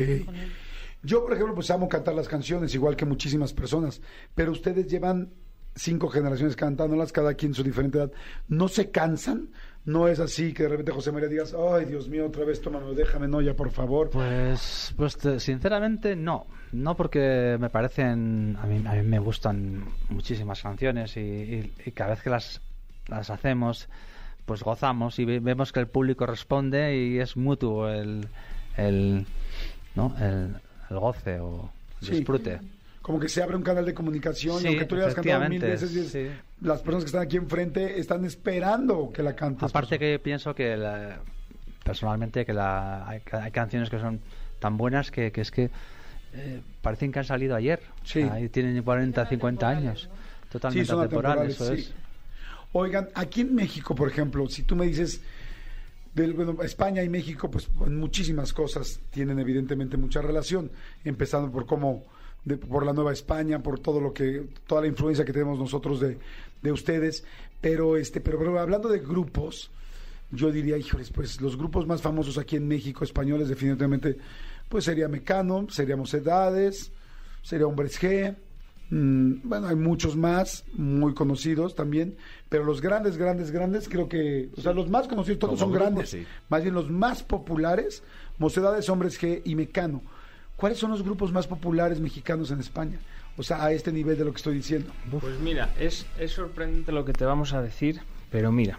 [1.03, 4.01] Yo, por ejemplo, pues amo cantar las canciones, igual que muchísimas personas,
[4.35, 5.29] pero ustedes llevan
[5.75, 8.11] cinco generaciones cantándolas, cada quien su diferente edad.
[8.47, 9.49] ¿No se cansan?
[9.85, 12.93] No es así que de repente José María digas, ay, Dios mío, otra vez, tómame,
[12.93, 14.09] déjame, no, ya, por favor.
[14.11, 16.45] Pues, pues te- sinceramente no.
[16.71, 21.21] No porque me parecen, a mí, a mí me gustan muchísimas canciones y,
[21.85, 22.61] y- cada vez que las,
[23.07, 23.89] las hacemos,
[24.45, 28.27] pues gozamos y ve- vemos que el público responde y es mutuo el,
[28.77, 29.25] el,
[29.95, 30.15] ¿no?
[30.19, 30.57] el,
[30.91, 31.69] el goce o
[32.01, 32.13] el Sí.
[32.15, 32.59] disfrute.
[33.01, 35.49] Como que se abre un canal de comunicación y Sí, aunque tú le hayas cantado
[35.49, 36.27] mil veces, dices, sí.
[36.61, 39.69] las personas que están aquí enfrente están esperando que la cantes.
[39.69, 41.19] Aparte que pienso que la-
[41.83, 44.19] personalmente que la, hay, hay canciones que son
[44.59, 45.71] tan buenas que, que es que
[46.33, 47.79] eh, parecen que han salido ayer.
[48.03, 48.21] Sí.
[48.39, 50.07] Y tienen 40, 50 años.
[50.51, 51.81] Totalmente son atemporales, eso sí.
[51.81, 51.93] es.
[52.73, 55.21] Oigan, aquí en México, por ejemplo, si tú me dices,
[56.13, 60.71] bueno, España y México, pues muchísimas cosas tienen evidentemente mucha relación,
[61.05, 62.05] empezando por cómo,
[62.43, 65.99] de- por la Nueva España, por todo lo que, toda la influencia que tenemos nosotros
[65.99, 66.17] de,
[66.61, 67.23] de ustedes,
[67.61, 69.71] pero este, pero, hablando de grupos,
[70.31, 74.17] yo diría, híjoles, pues los grupos más famosos aquí en México, españoles, definitivamente,
[74.69, 76.91] pues sería Mecano, sería Mocedades,
[77.41, 78.35] sería Hombres G,
[78.91, 82.17] bueno, hay muchos más, muy conocidos también,
[82.49, 85.71] pero los grandes, grandes, grandes, creo que, o sea, los más conocidos todos Como son
[85.71, 86.25] grupo, grandes, sí.
[86.49, 88.03] más bien los más populares,
[88.37, 90.01] Mocedades, Hombres G y Mecano.
[90.57, 92.99] ¿Cuáles son los grupos más populares mexicanos en España?
[93.37, 94.91] O sea, a este nivel de lo que estoy diciendo.
[95.21, 98.77] Pues mira, es, es sorprendente lo que te vamos a decir, pero mira,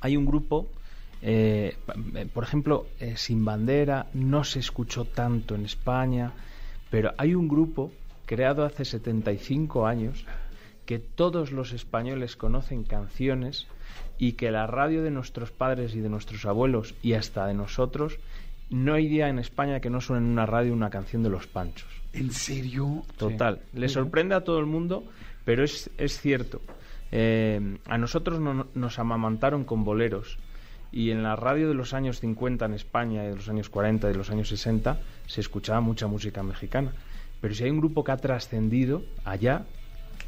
[0.00, 0.66] hay un grupo,
[1.20, 1.76] eh,
[2.14, 6.32] eh, por ejemplo, eh, Sin Bandera, no se escuchó tanto en España,
[6.90, 7.92] pero hay un grupo
[8.28, 10.24] creado hace 75 años
[10.84, 13.66] que todos los españoles conocen canciones
[14.18, 18.18] y que la radio de nuestros padres y de nuestros abuelos y hasta de nosotros,
[18.70, 21.46] no hay día en España que no suene en una radio una canción de los
[21.46, 21.88] Panchos.
[22.12, 23.02] ¿En serio?
[23.16, 23.60] Total.
[23.72, 25.04] Le sorprende a todo el mundo,
[25.46, 26.60] pero es, es cierto.
[27.12, 30.36] Eh, a nosotros no- nos amamantaron con boleros.
[30.92, 34.12] Y en la radio de los años 50 en España, de los años 40 y
[34.12, 36.92] de los años 60, se escuchaba mucha música mexicana.
[37.40, 39.64] Pero si hay un grupo que ha trascendido allá,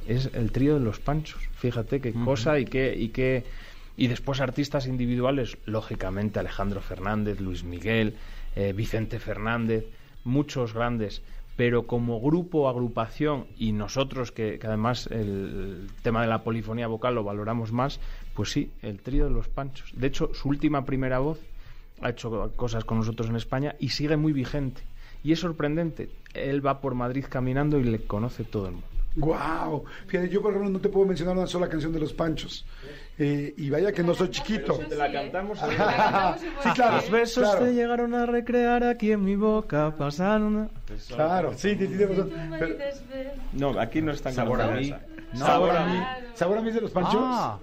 [0.06, 1.40] es el trío de los Panchos.
[1.54, 3.44] Fíjate qué cosa y qué, y qué.
[3.96, 8.16] Y después artistas individuales, lógicamente Alejandro Fernández, Luis Miguel,
[8.56, 9.84] eh, Vicente Fernández,
[10.24, 11.22] muchos grandes.
[11.56, 17.14] Pero como grupo, agrupación, y nosotros que, que además el, tema de la polifonía vocal
[17.14, 18.00] lo valoramos más,
[18.34, 19.92] pues sí, el trío de los Panchos.
[19.94, 21.40] De hecho, su última primera voz
[22.00, 24.80] ha hecho cosas con nosotros en España y sigue muy vigente.
[25.22, 26.10] Y es sorprendente.
[26.34, 28.86] Él va por Madrid caminando y le conoce todo el mundo.
[29.16, 29.84] Wow.
[30.06, 32.64] Fíjate, yo por ejemplo no te puedo mencionar una sola canción de los Panchos.
[33.18, 34.80] Eh, y vaya que no soy chiquito.
[34.96, 35.58] la cantamos.
[36.62, 36.96] sí, claro.
[36.96, 40.56] Los besos claro, te llegaron a recrear aquí en mi boca, pasaron.
[40.58, 40.70] a-
[41.14, 41.94] Claro, sí, sí, sí.
[42.58, 42.76] Pero-
[43.52, 44.94] No, aquí no están Sabor a mí.
[45.34, 45.98] Sabor a mí.
[46.34, 47.16] Sabor a mí es de los Panchos.
[47.18, 47.58] Ah,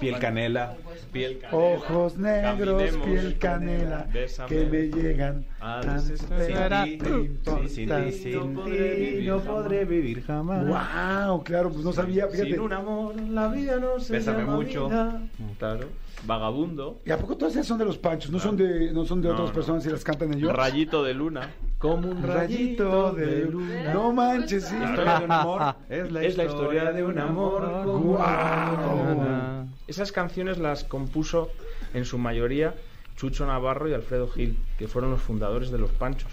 [0.00, 0.76] Piel canela.
[1.12, 1.56] Piel canela.
[1.58, 4.48] Ojos negros, piel canela, bésame.
[4.48, 6.86] que me llegan A desesperar.
[6.88, 10.66] Sin ti, sin ti, no podré vivir jamás.
[10.66, 12.50] Wow, claro, pues no sabía, fíjate.
[12.52, 14.86] Sin un amor, la vida no se Bésame llama mucho.
[14.88, 15.20] vida.
[15.58, 15.86] Claro.
[16.26, 17.00] Vagabundo.
[17.04, 18.30] ¿Y a poco todas esas son de los Panchos?
[18.30, 19.54] ¿No son de, no son de No, otras no.
[19.54, 20.52] personas y las cantan ellos?
[20.54, 21.50] Rayito de luna.
[21.76, 23.92] Como un Rayito de luna.
[23.92, 24.74] No manches, sí.
[24.78, 27.84] La historia de un amor es la, Es la historia de un amor.
[27.84, 29.53] Guau.
[29.86, 31.50] Esas canciones las compuso
[31.92, 32.74] en su mayoría
[33.16, 36.32] Chucho Navarro y Alfredo Gil, que fueron los fundadores de Los Panchos.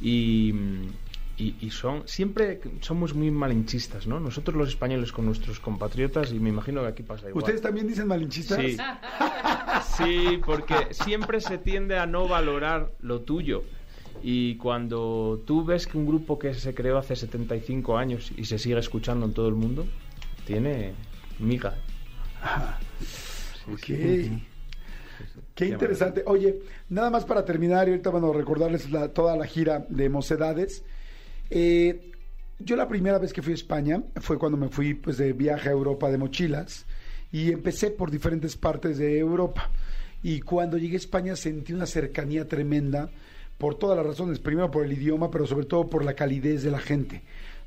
[0.00, 0.54] Y,
[1.36, 4.20] y, y son siempre somos muy malinchistas, ¿no?
[4.20, 7.42] Nosotros los españoles con nuestros compatriotas y me imagino que aquí pasa igual.
[7.42, 8.58] ¿Ustedes también dicen malinchistas?
[8.58, 8.76] Sí.
[9.96, 13.62] Sí, porque siempre se tiende a no valorar lo tuyo.
[14.22, 18.58] Y cuando tú ves que un grupo que se creó hace 75 años y se
[18.58, 19.86] sigue escuchando en todo el mundo,
[20.46, 20.92] tiene
[21.38, 21.76] miga.
[23.72, 23.80] Ok.
[25.54, 26.22] Qué interesante.
[26.26, 30.82] Oye, nada más para terminar, y ahorita bueno, recordarles la- toda la gira de Mocedades.
[31.50, 32.12] Eh,
[32.58, 35.68] yo la primera vez que fui a España fue cuando me fui pues de viaje
[35.68, 36.86] a Europa de mochilas
[37.32, 39.70] y empecé por diferentes partes de Europa.
[40.22, 43.10] Y cuando llegué a España sentí una cercanía tremenda
[43.58, 44.38] por todas las razones.
[44.38, 47.22] Primero por el idioma, pero sobre todo por la calidez de la gente.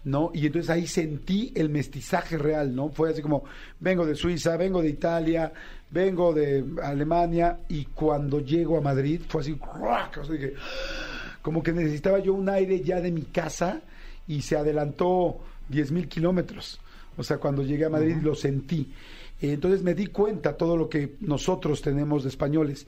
[0.06, 0.32] ¿No?
[0.34, 2.90] Y entonces ahí sentí el mestizaje real, ¿no?
[2.90, 3.44] Fue así como,
[3.80, 5.52] vengo de Suiza, vengo de Italia,
[5.90, 10.18] vengo de Alemania, y cuando llego a Madrid fue así, ¡ruac!
[10.18, 10.54] O sea, dije,
[11.42, 13.82] como que necesitaba yo un aire ya de mi casa
[14.28, 15.40] y se adelantó
[15.70, 16.80] 10 mil kilómetros.
[17.18, 18.92] O sea, cuando llegué a Madrid lo sentí.
[19.42, 22.88] Entonces me di cuenta todo lo que nosotros tenemos de españoles.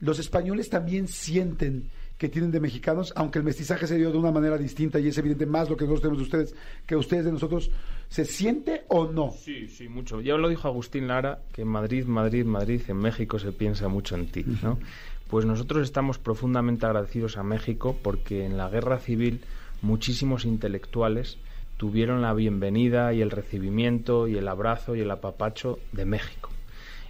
[0.00, 4.30] Los españoles también sienten que tienen de mexicanos, aunque el mestizaje se dio de una
[4.30, 6.54] manera distinta y es evidente más lo que nosotros tenemos de ustedes
[6.86, 7.70] que ustedes de nosotros,
[8.08, 9.32] ¿se siente o no?
[9.32, 10.20] Sí, sí, mucho.
[10.20, 14.14] Ya lo dijo Agustín Lara, que en Madrid, Madrid, Madrid, en México se piensa mucho
[14.14, 14.78] en ti, ¿no?
[15.28, 19.40] Pues nosotros estamos profundamente agradecidos a México porque en la guerra civil
[19.82, 21.36] muchísimos intelectuales
[21.76, 26.50] tuvieron la bienvenida y el recibimiento y el abrazo y el apapacho de México.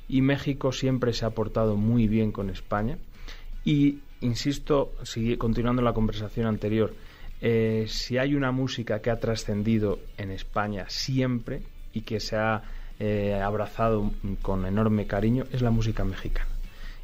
[0.09, 2.99] Y México siempre se ha portado muy bien con España
[3.65, 6.95] y insisto, sigue, continuando la conversación anterior,
[7.41, 12.63] eh, si hay una música que ha trascendido en España siempre y que se ha
[12.99, 14.11] eh, abrazado
[14.43, 16.49] con enorme cariño, es la música mexicana.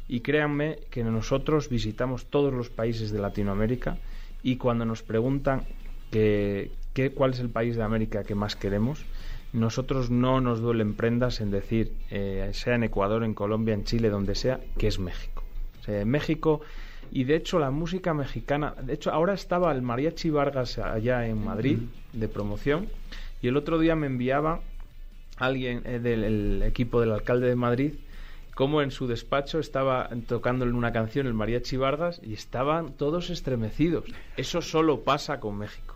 [0.07, 3.97] Y créanme que nosotros visitamos todos los países de Latinoamérica
[4.41, 5.63] y cuando nos preguntan
[6.11, 6.71] que,
[7.15, 9.05] cuál es el país de América que más queremos,
[9.53, 14.09] nosotros no nos duelen prendas en decir, eh, sea en Ecuador, en Colombia, en Chile,
[14.09, 15.43] donde sea, que es México.
[16.05, 16.61] México
[17.11, 21.43] y de hecho la música mexicana, de hecho ahora estaba el Mariachi Vargas allá en
[21.43, 21.79] Madrid
[22.13, 22.89] de promoción
[23.41, 24.61] y el otro día me enviaba
[25.37, 27.93] alguien eh, del equipo del alcalde de Madrid
[28.55, 34.05] como en su despacho estaba tocándole una canción el Mariachi Vargas y estaban todos estremecidos.
[34.37, 35.95] Eso solo pasa con México.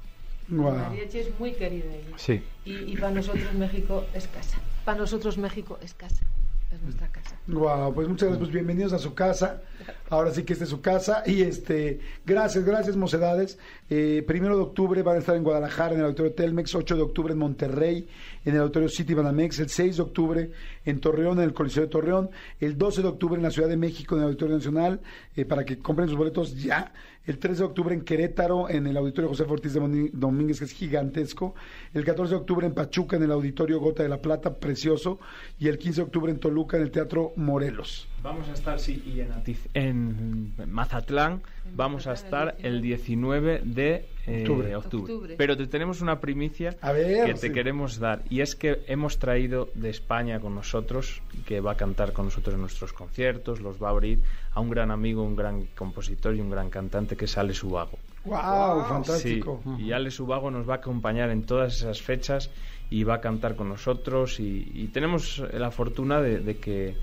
[0.50, 2.42] El mariachi es muy querido Sí.
[2.66, 4.60] Y, y para nosotros México es casa.
[4.86, 6.26] Para nosotros México es casa
[6.72, 7.37] es nuestra casa.
[7.48, 9.62] Wow, pues muchas gracias, pues bienvenidos a su casa.
[10.10, 11.24] Ahora sí que esta es su casa.
[11.26, 13.58] Y este, gracias, gracias, mocedades.
[13.90, 17.02] Eh, primero de octubre van a estar en Guadalajara, en el Auditorio Telmex, 8 de
[17.02, 18.08] octubre en Monterrey,
[18.44, 20.52] en el Auditorio City Banamex, el 6 de octubre
[20.84, 23.78] en Torreón, en el Coliseo de Torreón, el 12 de octubre en la Ciudad de
[23.78, 25.00] México, en el Auditorio Nacional,
[25.38, 26.92] eh, para que compren sus boletos ya
[27.28, 30.72] el 3 de octubre en Querétaro, en el Auditorio José Ortiz de Domínguez, que es
[30.72, 31.56] gigantesco,
[31.94, 35.20] el 14 de octubre en Pachuca, en el Auditorio Gota de la Plata, precioso,
[35.60, 38.08] y el 15 de octubre en Toluca, en el Teatro Morelos.
[38.24, 39.32] Vamos a estar, sí, y en,
[39.74, 41.42] en Mazatlán
[41.76, 45.36] vamos a estar el 19 de eh, octubre.
[45.38, 49.90] Pero te tenemos una primicia que te queremos dar, y es que hemos traído de
[49.90, 53.92] España con nosotros, que va a cantar con nosotros en nuestros conciertos, los va a
[53.92, 54.20] abrir,
[54.54, 57.98] a un gran amigo, un gran compositor y un gran cantante que es Ale Subago.
[58.26, 58.84] ¡Wow!
[58.86, 59.62] fantástico.
[59.80, 62.50] y Ale Subago nos va a acompañar en todas esas fechas
[62.90, 66.96] y va a cantar con nosotros y, tenemos la fortuna de, que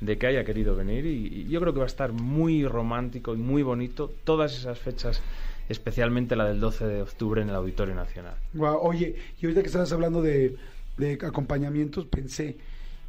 [0.00, 3.38] de que haya querido venir y, yo creo que va a estar muy romántico y
[3.38, 5.22] muy bonito todas esas fechas
[5.68, 8.34] especialmente la del 12 de octubre en el Auditorio Nacional.
[8.54, 10.56] Wow, oye, y ahorita que estabas hablando de,
[10.96, 12.56] de acompañamientos, pensé,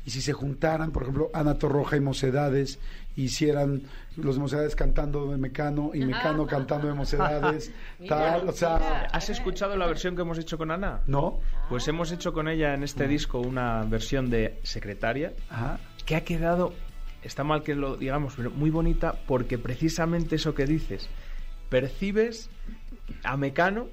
[0.05, 2.79] y si se juntaran, por ejemplo, Ana Torroja y Mocedades,
[3.15, 3.83] hicieran
[4.15, 7.71] los Mocedades cantando de Mecano y Mecano cantando de Mocedades,
[8.07, 9.07] tal, o sea...
[9.11, 11.01] ¿Has escuchado la versión que hemos hecho con Ana?
[11.05, 11.39] No.
[11.69, 15.33] Pues hemos hecho con ella en este disco una versión de Secretaria,
[16.03, 16.73] que ha quedado,
[17.23, 21.09] está mal que lo digamos, pero muy bonita porque precisamente eso que dices,
[21.69, 22.49] percibes
[23.23, 23.87] a Mecano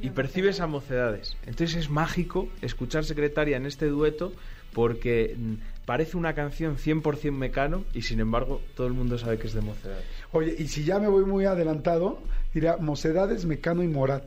[0.00, 1.36] y percibes a Mocedades.
[1.46, 4.32] Entonces es mágico escuchar Secretaria en este dueto
[4.72, 5.54] porque mm,
[5.86, 9.60] parece una canción 100% mecano y sin embargo todo el mundo sabe que es de
[9.60, 10.04] Mocedades.
[10.32, 12.20] Oye, y si ya me voy muy adelantado,
[12.54, 14.24] diría Mocedades, Mecano y Morat.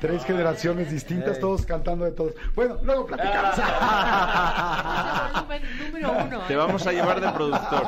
[0.00, 2.32] Tres generaciones distintas, todos cantando de todos.
[2.54, 3.54] Bueno, luego platicamos.
[6.48, 7.86] Te vamos a llevar de productor.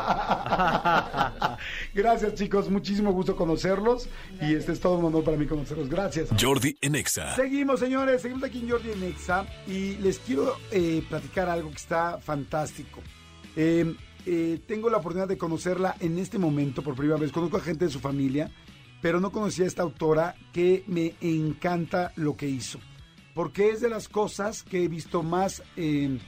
[1.95, 2.69] Gracias, chicos.
[2.69, 4.11] Muchísimo gusto conocerlos.
[4.43, 5.89] Y este es todo un honor para mí conocerlos.
[5.89, 6.29] Gracias.
[6.39, 7.35] Jordi Enexa.
[7.35, 8.21] Seguimos, señores.
[8.21, 9.47] Seguimos aquí en Jordi Enexa.
[9.67, 13.01] Y les quiero eh, platicar algo que está fantástico.
[13.57, 13.95] Eh,
[14.27, 17.33] eh, tengo la oportunidad de conocerla en este momento por primera vez.
[17.33, 18.51] Conozco a gente de su familia
[19.01, 22.79] pero no conocía a esta autora que me encanta lo que hizo.
[23.35, 26.19] Porque es de las cosas que he visto más eh,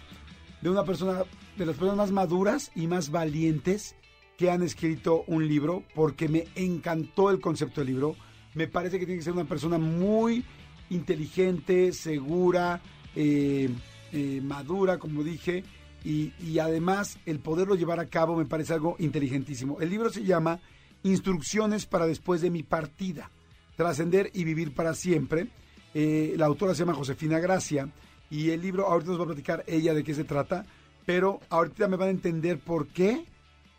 [0.60, 1.24] de una persona,
[1.56, 3.96] de las personas más maduras y más valientes
[4.36, 8.16] que han escrito un libro, porque me encantó el concepto del libro.
[8.54, 10.44] Me parece que tiene que ser una persona muy
[10.90, 12.80] inteligente, segura,
[13.16, 13.68] eh,
[14.12, 15.64] eh, madura, como dije,
[16.04, 19.78] y además el poderlo llevar a cabo me parece algo inteligentísimo.
[19.80, 20.60] El libro se llama
[21.02, 23.30] Instrucciones para después de mi partida.
[23.76, 25.48] Trascender y vivir para siempre.
[25.94, 27.88] Eh, la autora se llama Josefina Gracia
[28.30, 30.66] y el libro, ahorita nos va a platicar ella de qué se trata,
[31.06, 33.24] pero ahorita me van a entender por qué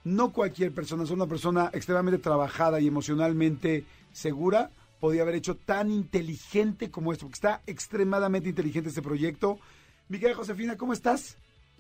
[0.04, 5.92] no cualquier persona, es una persona extremadamente trabajada y emocionalmente segura, podía haber hecho tan
[5.92, 9.60] inteligente como esto, porque está extremadamente inteligente este proyecto.
[10.08, 11.38] Miguel Josefina, ¿cómo estás?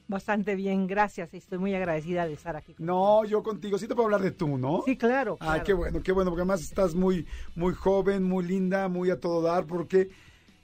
[0.09, 1.31] Bastante bien, gracias.
[1.35, 2.73] Estoy muy agradecida de estar aquí.
[2.79, 3.77] No, yo contigo.
[3.77, 4.81] Sí te puedo hablar de tú, ¿no?
[4.83, 5.37] Sí, claro.
[5.39, 9.19] Ah, qué bueno, qué bueno, porque además estás muy, muy joven, muy linda, muy a
[9.19, 10.09] todo dar, porque,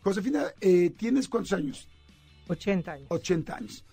[0.01, 1.87] Josefina, eh, ¿tienes cuántos años?
[2.47, 3.05] 80 años.
[3.09, 3.85] 80 años.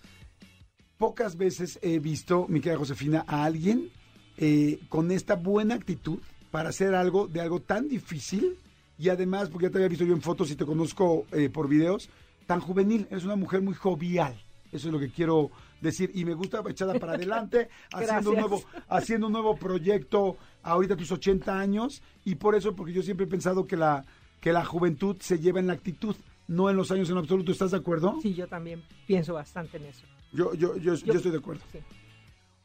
[0.97, 3.91] Pocas veces he visto, mi querida Josefina, a alguien
[4.37, 6.17] eh, con esta buena actitud
[6.49, 8.57] para hacer algo de algo tan difícil
[8.97, 11.67] y además, porque ya te había visto yo en fotos y te conozco eh, por
[11.67, 12.09] videos,
[12.47, 13.05] tan juvenil.
[13.11, 14.35] Eres una mujer muy jovial.
[14.73, 15.51] Eso es lo que quiero
[15.81, 16.11] decir.
[16.13, 20.97] Y me gusta echada para adelante, haciendo un, nuevo, haciendo un nuevo proyecto ahorita a
[20.97, 22.01] tus 80 años.
[22.25, 24.03] Y por eso, porque yo siempre he pensado que la,
[24.41, 26.15] que la juventud se lleva en la actitud,
[26.47, 27.51] no en los años en absoluto.
[27.51, 28.19] ¿Estás de acuerdo?
[28.21, 30.05] Sí, yo también pienso bastante en eso.
[30.31, 31.61] Yo, yo, yo, yo, estoy de acuerdo.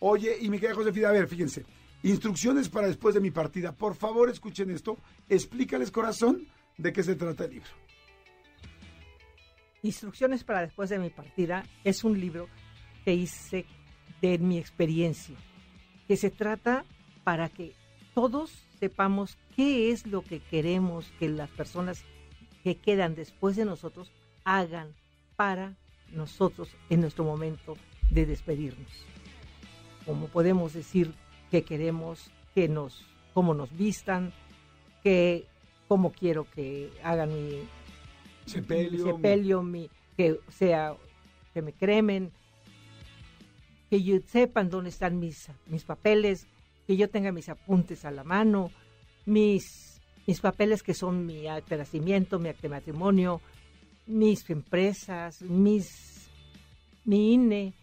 [0.01, 1.67] Oye, y me queda Josefina, a ver, fíjense.
[2.03, 3.73] Instrucciones para después de mi partida.
[3.73, 4.97] Por favor, escuchen esto.
[5.29, 6.47] Explícales, corazón,
[6.79, 7.69] de qué se trata el libro.
[9.83, 12.49] Instrucciones para después de mi partida es un libro
[13.05, 13.65] que hice
[14.21, 15.37] de mi experiencia,
[16.09, 16.85] que se trata
[17.23, 17.75] para que
[18.15, 22.05] todos sepamos qué es lo que queremos que las personas
[22.65, 24.11] que quedan después de nosotros
[24.45, 24.95] hagan
[25.37, 25.77] para
[26.13, 27.77] nosotros en nuestro momento
[28.11, 28.91] de despedirnos.
[30.05, 31.15] Como podemos decir
[31.51, 33.05] que queremos que nos,
[33.35, 34.33] cómo nos vistan,
[35.03, 35.47] que
[35.87, 37.61] cómo quiero que hagan mi
[38.49, 40.97] sepelio, mi, que sea,
[41.55, 42.33] que me cremen,
[43.91, 46.47] que yo sepan dónde están mis, mis papeles,
[46.87, 48.71] que yo tenga mis apuntes a la mano,
[49.27, 53.41] mis, mis papeles que son mi acta de nacimiento, mi acta de matrimonio,
[54.07, 56.31] mis empresas, mis,
[57.05, 57.75] mi INE,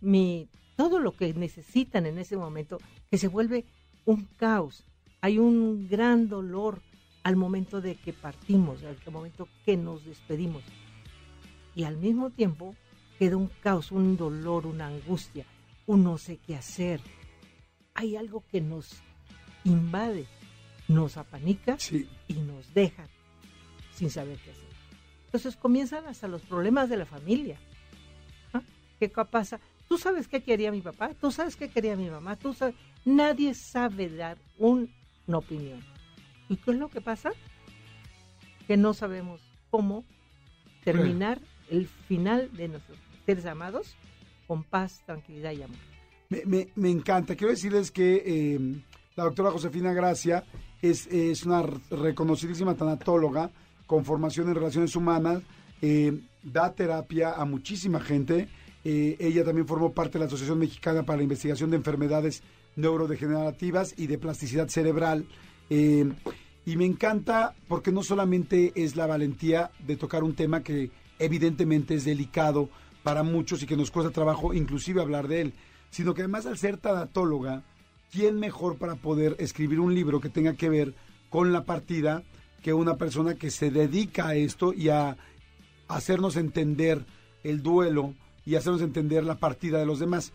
[0.00, 2.78] mi, todo lo que necesitan en ese momento,
[3.10, 3.64] que se vuelve
[4.04, 4.84] un caos.
[5.20, 6.82] Hay un gran dolor
[7.24, 10.62] al momento de que partimos, al momento que nos despedimos.
[11.74, 12.76] Y al mismo tiempo
[13.18, 15.46] queda un caos, un dolor, una angustia,
[15.86, 17.00] un no sé qué hacer.
[17.94, 18.90] Hay algo que nos
[19.64, 20.26] invade,
[20.86, 21.78] nos apanica
[22.28, 23.08] y nos deja
[23.94, 24.74] sin saber qué hacer.
[25.24, 27.58] Entonces comienzan hasta los problemas de la familia.
[28.52, 28.60] ¿Ah?
[29.00, 29.58] ¿Qué pasa?
[29.88, 32.74] Tú sabes qué quería mi papá, tú sabes qué quería mi mamá, tú sabes.
[33.06, 34.88] Nadie sabe dar una
[35.38, 35.93] opinión
[36.48, 37.32] ¿Y qué es lo que pasa?
[38.66, 39.40] Que no sabemos
[39.70, 40.04] cómo
[40.84, 41.40] terminar
[41.70, 43.96] el final de nuestros seres amados
[44.46, 45.78] con paz, tranquilidad y amor.
[46.28, 47.36] Me, me, encanta.
[47.36, 48.82] Quiero decirles que eh,
[49.16, 50.44] la doctora Josefina Gracia
[50.82, 53.50] es, es, una reconocidísima tanatóloga
[53.86, 55.42] con formación en relaciones humanas,
[55.80, 58.48] eh, da terapia a muchísima gente.
[58.84, 62.42] Eh, ella también formó parte de la Asociación Mexicana para la Investigación de Enfermedades
[62.76, 65.26] Neurodegenerativas y de Plasticidad Cerebral.
[65.70, 66.10] Eh,
[66.66, 71.94] y me encanta porque no solamente es la valentía de tocar un tema que evidentemente
[71.94, 72.68] es delicado
[73.02, 75.52] para muchos y que nos cuesta trabajo inclusive hablar de él,
[75.90, 77.62] sino que además al ser tanatóloga,
[78.10, 80.94] ¿quién mejor para poder escribir un libro que tenga que ver
[81.28, 82.22] con la partida
[82.62, 85.18] que una persona que se dedica a esto y a
[85.86, 87.04] hacernos entender
[87.42, 88.14] el duelo
[88.46, 90.32] y hacernos entender la partida de los demás?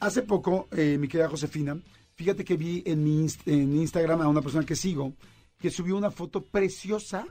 [0.00, 1.78] Hace poco, eh, mi querida Josefina,
[2.18, 5.14] Fíjate que vi en mi en Instagram a una persona que sigo
[5.60, 7.26] que subió una foto preciosa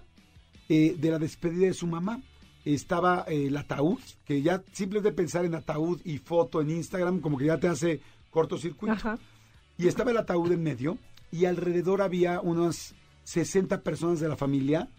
[0.70, 2.22] eh, de la despedida de su mamá.
[2.64, 7.38] Estaba eh, el ataúd, que ya simplemente pensar en ataúd y foto en Instagram como
[7.38, 9.20] que ya te hace cortocircuito.
[9.78, 10.98] Y estaba el ataúd en medio
[11.32, 14.90] y alrededor había unas 60 personas de la familia,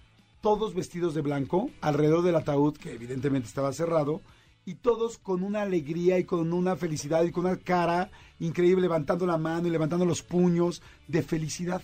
[0.42, 4.20] todos vestidos de blanco, alrededor del ataúd, que evidentemente estaba cerrado,
[4.68, 9.24] y todos con una alegría y con una felicidad y con una cara increíble, levantando
[9.24, 11.80] la mano y levantando los puños de felicidad.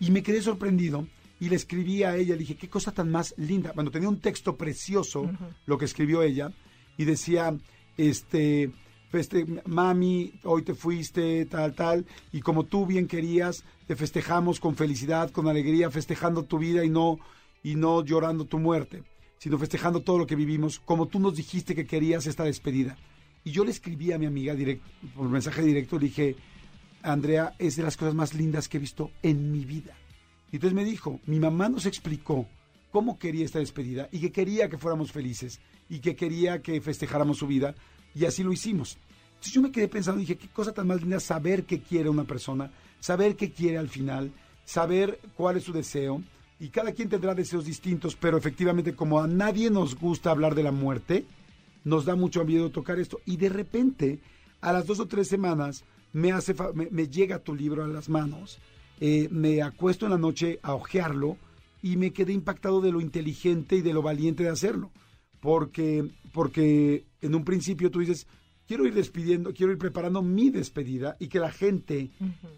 [0.00, 1.06] Y me quedé sorprendido
[1.38, 3.72] y le escribí a ella, dije, qué cosa tan más linda.
[3.74, 5.30] Bueno, tenía un texto precioso,
[5.66, 6.50] lo que escribió ella,
[6.96, 7.54] y decía,
[7.98, 8.72] este,
[9.10, 14.76] feste mami, hoy te fuiste, tal, tal, y como tú bien querías, te festejamos con
[14.76, 17.18] felicidad, con alegría, festejando tu vida y no,
[17.62, 19.02] y no llorando tu muerte
[19.44, 22.96] sino festejando todo lo que vivimos, como tú nos dijiste que querías esta despedida.
[23.44, 26.36] Y yo le escribí a mi amiga directo, por mensaje directo, le dije,
[27.02, 29.92] Andrea, es de las cosas más lindas que he visto en mi vida.
[30.50, 32.48] Y entonces me dijo, mi mamá nos explicó
[32.90, 37.36] cómo quería esta despedida y que quería que fuéramos felices y que quería que festejáramos
[37.36, 37.74] su vida
[38.14, 38.96] y así lo hicimos.
[39.28, 42.24] Entonces yo me quedé pensando, dije, qué cosa tan más linda saber qué quiere una
[42.24, 44.32] persona, saber qué quiere al final,
[44.64, 46.22] saber cuál es su deseo,
[46.60, 50.62] y cada quien tendrá deseos distintos, pero efectivamente como a nadie nos gusta hablar de
[50.62, 51.24] la muerte,
[51.84, 53.20] nos da mucho miedo tocar esto.
[53.26, 54.20] Y de repente,
[54.60, 57.88] a las dos o tres semanas, me, hace fa- me, me llega tu libro a
[57.88, 58.58] las manos,
[59.00, 61.36] eh, me acuesto en la noche a hojearlo
[61.82, 64.90] y me quedé impactado de lo inteligente y de lo valiente de hacerlo.
[65.40, 68.26] Porque, porque en un principio tú dices,
[68.66, 72.08] quiero ir despidiendo, quiero ir preparando mi despedida y que la gente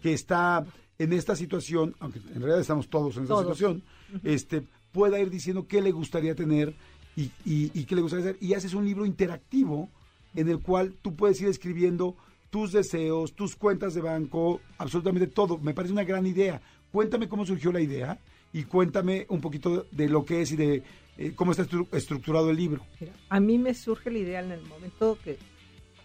[0.01, 0.65] que está
[0.99, 3.57] en esta situación, aunque en realidad estamos todos en esta Todos.
[3.57, 3.83] situación,
[4.23, 6.73] este, pueda ir diciendo qué le gustaría tener
[7.15, 8.37] y, y- y qué le gustaría hacer.
[8.41, 9.89] Y haces un libro interactivo
[10.35, 12.15] en el cual tú puedes ir escribiendo
[12.49, 15.57] tus deseos, tus cuentas de banco, absolutamente todo.
[15.57, 16.61] Me parece una gran idea.
[16.91, 18.19] Cuéntame cómo surgió la idea
[18.53, 20.83] y cuéntame un poquito de lo que es y de
[21.17, 22.81] eh, cómo está estru- estructurado el libro.
[22.99, 25.37] Mira, a mí me surge la idea en el momento que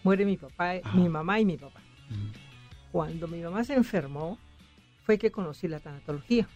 [0.03, 1.81] muere mi papá, mi mamá y mi papá.
[2.91, 4.37] Cuando mi mamá se enfermó,
[5.03, 6.47] fue que conocí la tanatología.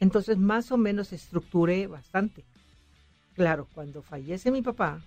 [0.00, 2.44] Entonces, más o menos estructuré bastante.
[3.34, 5.00] Claro, cuando fallece mi papá,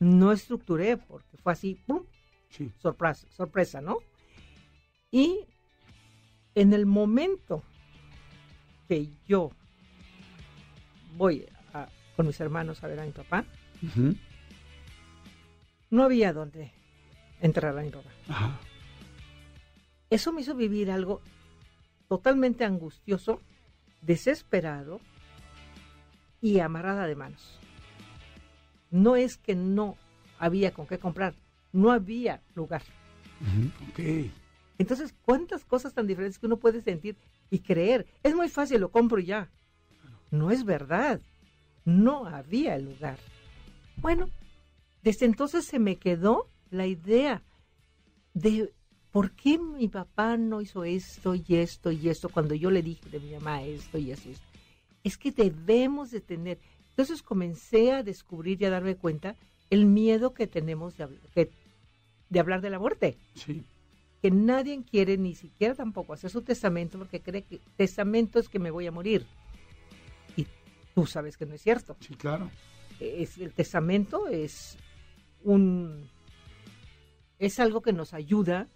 [0.00, 2.02] no estructuré porque fue así, ¡pum!
[2.50, 2.70] Sí.
[2.80, 3.98] Sorpresa, sorpresa, ¿no?
[5.10, 5.40] Y
[6.54, 7.62] en el momento
[8.88, 9.50] que yo
[11.16, 13.44] voy a- con mis hermanos a ver a mi papá,
[15.90, 16.72] no había dónde
[17.40, 18.10] enterrar a mi papá.
[18.28, 18.58] Ajá.
[20.10, 21.20] Eso me hizo vivir algo
[22.08, 23.40] totalmente angustioso,
[24.02, 25.00] desesperado
[26.40, 27.58] y amarrada de manos.
[28.90, 29.96] No es que no
[30.38, 31.34] había con qué comprar,
[31.72, 32.82] no había lugar.
[33.90, 34.30] Ok.
[34.78, 37.16] Entonces, ¿cuántas cosas tan diferentes que uno puede sentir
[37.50, 38.06] y creer?
[38.22, 39.50] Es muy fácil, lo compro y ya.
[40.30, 41.20] No es verdad.
[41.84, 43.18] No había lugar.
[43.96, 44.28] Bueno,
[45.02, 47.42] desde entonces se me quedó la idea
[48.34, 48.72] de
[49.12, 53.08] por qué mi papá no hizo esto y esto y esto cuando yo le dije
[53.10, 54.28] de mi mamá esto y esto.
[55.04, 56.58] Es que debemos de tener.
[56.90, 59.36] Entonces comencé a descubrir y a darme cuenta
[59.70, 61.50] el miedo que tenemos de, habl- que-
[62.28, 63.62] de hablar de la muerte Sí.
[64.20, 68.58] que nadie quiere ni siquiera tampoco hacer su testamento porque cree que testamento es que
[68.58, 69.24] me voy a morir.
[70.36, 70.46] Y
[70.94, 71.96] tú sabes que no es cierto.
[72.00, 72.50] Sí, claro.
[73.00, 74.76] Es, el testamento es
[75.44, 76.08] un
[77.38, 78.66] es algo que nos ayuda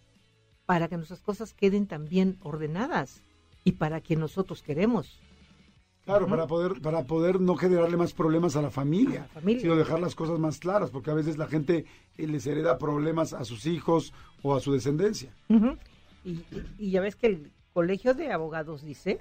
[0.66, 3.22] para que nuestras cosas queden también ordenadas
[3.64, 5.20] y para quien nosotros queremos.
[6.04, 9.60] Claro, para poder para poder no generarle más problemas a la familia, A la familia.
[9.62, 11.84] sino dejar las cosas más claras, porque a veces la gente
[12.16, 15.32] eh, les hereda problemas a sus hijos o a su descendencia.
[16.24, 16.44] Y, y-
[16.78, 19.20] y ya ves que el colegio de abogados dice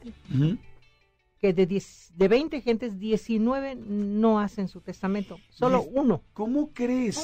[1.40, 5.40] que de, 10 de 20 gentes, 19 no hacen su testamento.
[5.50, 6.24] Solo uno.
[6.34, 7.24] ¿Cómo crees?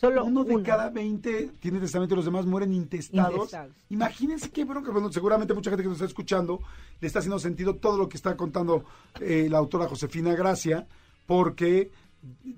[0.00, 0.64] Solo Uno de uno.
[0.64, 3.34] cada 20 tiene testamento y los demás mueren intestados.
[3.34, 3.76] Intestados.
[3.90, 4.90] Imagínense qué bronca.
[4.92, 6.60] Bueno, seguramente mucha gente que nos está escuchando
[7.02, 8.86] le está haciendo sentido todo lo que está contando
[9.20, 10.86] eh, la autora Josefina Gracia,
[11.26, 11.90] porque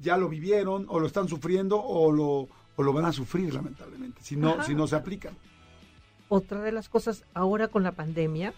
[0.00, 4.22] ya lo vivieron, o lo están sufriendo, o lo, o lo van a sufrir, lamentablemente,
[4.22, 4.62] si no, Ajá.
[4.62, 5.34] si no se aplican.
[6.28, 8.54] Otra de las cosas ahora con la pandemia,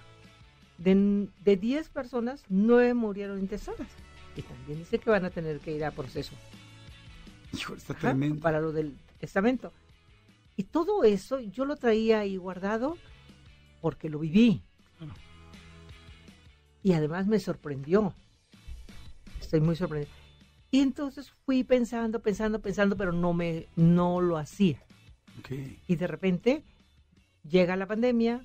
[0.77, 3.89] de, de 10 personas, 9 murieron intestadas.
[4.37, 6.35] Y también dice que van a tener que ir a proceso
[7.55, 8.41] Hijo, está Ajá, tremendo.
[8.41, 9.73] para lo del testamento.
[10.57, 12.97] Y todo eso yo lo traía ahí guardado
[13.81, 14.63] porque lo viví.
[14.99, 15.15] Claro.
[16.83, 18.15] Y además me sorprendió.
[19.41, 20.13] Estoy muy sorprendido.
[20.71, 24.83] Y entonces fui pensando, pensando, pensando, pero no me no lo hacía.
[25.87, 26.63] Y de repente
[27.49, 28.45] llega la pandemia,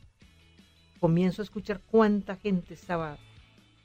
[0.99, 3.18] comienzo a escuchar cuánta gente estaba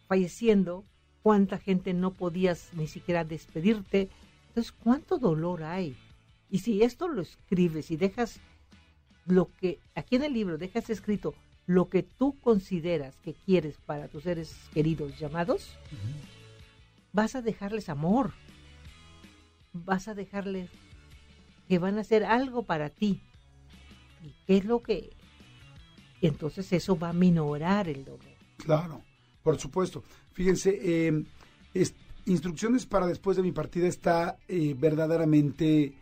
[0.09, 0.85] falleciendo,
[1.23, 4.09] cuánta gente no podías ni siquiera despedirte.
[4.55, 5.97] Entonces, ¿cuánto dolor hay?
[6.49, 8.39] Y si esto lo escribes y dejas
[9.27, 11.35] lo que, aquí en el libro, dejas escrito
[11.67, 15.75] lo que tú consideras que quieres para tus seres queridos llamados,
[17.13, 18.33] vas a dejarles amor,
[19.73, 20.71] vas a dejarles
[21.67, 23.21] que van a hacer algo para ti.
[24.23, 25.11] ¿Y qué es lo que...?
[26.21, 28.21] Entonces eso va a minorar el dolor.
[28.59, 29.03] Claro,
[29.43, 30.05] por supuesto.
[30.33, 31.25] Fíjense, eh,
[31.75, 31.95] es-
[32.27, 35.95] instrucciones para después de mi partida está eh, verdaderamente...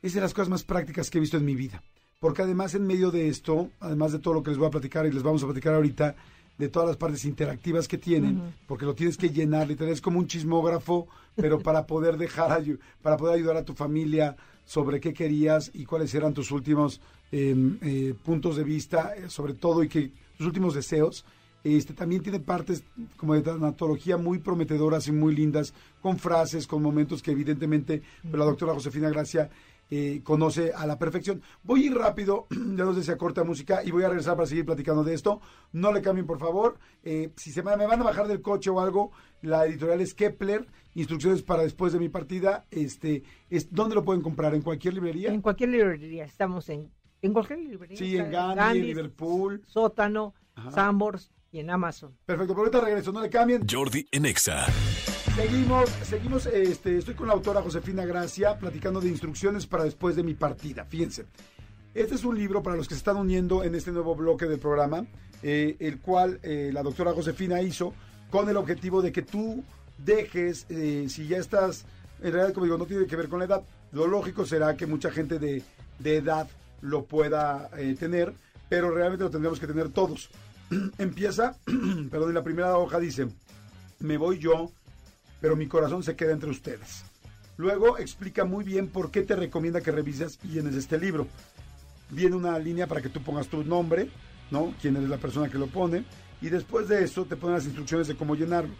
[0.00, 1.82] Es de las cosas más prácticas que he visto en mi vida.
[2.20, 5.06] Porque además en medio de esto, además de todo lo que les voy a platicar
[5.06, 6.14] y les vamos a platicar ahorita,
[6.58, 10.18] de todas las partes interactivas que tienen, porque lo tienes que llenar, literal, es como
[10.18, 11.06] un chismógrafo,
[11.36, 12.64] pero para poder dejar,
[13.00, 17.00] para poder ayudar a tu familia sobre qué querías y cuáles eran tus últimos
[17.30, 21.24] eh, eh, puntos de vista, eh, sobre todo, y que tus últimos deseos.
[21.64, 22.84] Este también tiene partes
[23.16, 28.34] como de tanatología muy prometedoras y muy lindas, con frases, con momentos que evidentemente pues,
[28.34, 29.50] la doctora Josefina Gracia
[29.90, 31.42] eh, conoce a la perfección.
[31.62, 34.46] Voy a ir rápido, ya no sé si corta música, y voy a regresar para
[34.46, 35.40] seguir platicando de esto.
[35.72, 36.78] No le cambien, por favor.
[37.02, 39.10] Eh, si se me, me van a bajar del coche o algo,
[39.42, 42.66] la editorial es Kepler, instrucciones para después de mi partida.
[42.70, 44.54] Este, es, ¿Dónde lo pueden comprar?
[44.54, 45.32] ¿En cualquier librería?
[45.32, 46.24] En cualquier librería.
[46.24, 46.90] Estamos en,
[47.22, 47.96] en cualquier librería.
[47.96, 49.62] Sí, en Gandhi, en Liverpool.
[49.66, 50.34] Sótano.
[50.72, 52.16] Sambors y en Amazon.
[52.26, 53.66] Perfecto, por ahorita regreso, no le cambien.
[53.68, 54.66] Jordi en Exa.
[55.36, 60.22] Seguimos, seguimos, este, estoy con la autora Josefina Gracia platicando de instrucciones para después de
[60.22, 60.84] mi partida.
[60.84, 61.26] Fíjense,
[61.94, 64.58] este es un libro para los que se están uniendo en este nuevo bloque del
[64.58, 65.06] programa,
[65.42, 67.94] eh, el cual eh, la doctora Josefina hizo
[68.30, 69.62] con el objetivo de que tú
[69.98, 71.84] dejes, eh, si ya estás,
[72.22, 74.86] en realidad como digo, no tiene que ver con la edad, lo lógico será que
[74.86, 75.62] mucha gente de,
[75.98, 76.48] de edad
[76.80, 78.32] lo pueda eh, tener,
[78.68, 80.30] pero realmente lo tendremos que tener todos.
[80.98, 81.56] Empieza,
[82.10, 83.28] perdón, en la primera hoja dice,
[84.00, 84.70] me voy yo,
[85.40, 87.04] pero mi corazón se queda entre ustedes.
[87.56, 91.26] Luego explica muy bien por qué te recomienda que revises y llenes este libro.
[92.10, 94.10] Viene una línea para que tú pongas tu nombre,
[94.50, 94.74] ¿no?
[94.80, 96.04] Quién eres la persona que lo pone.
[96.40, 98.74] Y después de eso te ponen las instrucciones de cómo llenarlo.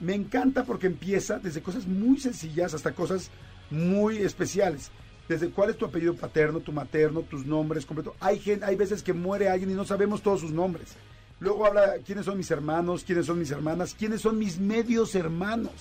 [0.00, 3.30] Me encanta porque empieza desde cosas muy sencillas hasta cosas
[3.70, 4.90] muy especiales.
[5.28, 8.14] Desde cuál es tu apellido paterno, tu materno, tus nombres completos.
[8.20, 10.96] Hay, hay veces que muere alguien y no sabemos todos sus nombres.
[11.38, 15.72] Luego habla quiénes son mis hermanos, quiénes son mis hermanas, quiénes son mis medios hermanos.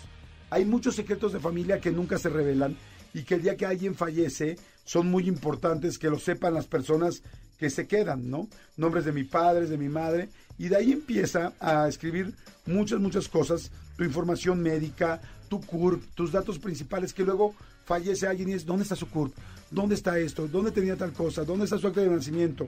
[0.50, 2.76] Hay muchos secretos de familia que nunca se revelan
[3.14, 7.24] y que el día que alguien fallece son muy importantes que lo sepan las personas
[7.58, 8.48] que se quedan, ¿no?
[8.76, 12.34] Nombres de mi padre, de mi madre, y de ahí empieza a escribir
[12.66, 18.50] muchas, muchas cosas, tu información médica, tu CURP, tus datos principales, que luego fallece alguien
[18.50, 19.34] y es, ¿dónde está su CURP?
[19.72, 20.48] ¿Dónde está esto?
[20.48, 21.44] ¿Dónde tenía tal cosa?
[21.44, 22.68] ¿Dónde está su acta de nacimiento?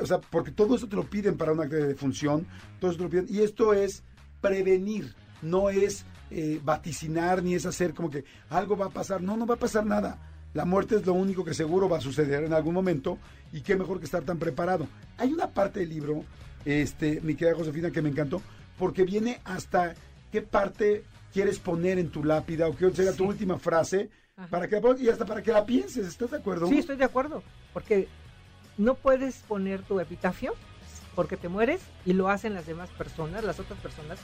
[0.00, 2.46] O sea, porque todo eso te lo piden para un acta de defunción,
[2.80, 4.02] todo eso te lo piden, y esto es
[4.40, 9.36] prevenir, no es eh, vaticinar ni es hacer como que algo va a pasar, no,
[9.36, 10.18] no va a pasar nada.
[10.54, 13.18] La muerte es lo único que seguro va a suceder en algún momento
[13.52, 14.88] y qué mejor que estar tan preparado.
[15.18, 16.24] Hay una parte del libro,
[16.64, 18.40] este, mi querida Josefina, que me encantó,
[18.78, 19.94] porque viene hasta
[20.32, 24.08] qué parte quieres poner en tu lápida o qué será tu última frase
[24.50, 26.06] para que y hasta para que la pienses.
[26.06, 26.66] ¿Estás de acuerdo?
[26.68, 27.42] Sí, estoy de acuerdo.
[27.72, 28.08] Porque
[28.78, 30.54] no puedes poner tu epitafio
[31.14, 34.18] porque te mueres y lo hacen las demás personas, las otras personas,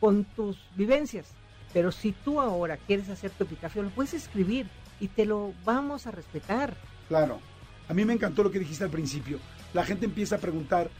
[0.00, 1.28] con tus vivencias.
[1.72, 4.66] Pero si tú ahora quieres hacer tu epitafio, lo puedes escribir
[5.00, 6.74] y te lo vamos a respetar.
[7.08, 7.40] Claro.
[7.88, 9.38] A mí me encantó lo que dijiste al principio.
[9.74, 10.90] La gente empieza a preguntar,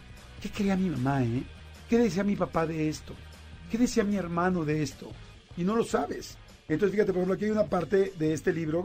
[0.40, 1.42] ¿qué quería mi mamá, eh?
[1.88, 3.14] ¿Qué decía mi papá de esto?
[3.70, 5.10] ¿Qué decía mi hermano de esto?
[5.56, 6.36] Y no lo sabes.
[6.68, 8.84] Entonces, fíjate, por ejemplo, aquí hay una parte de este libro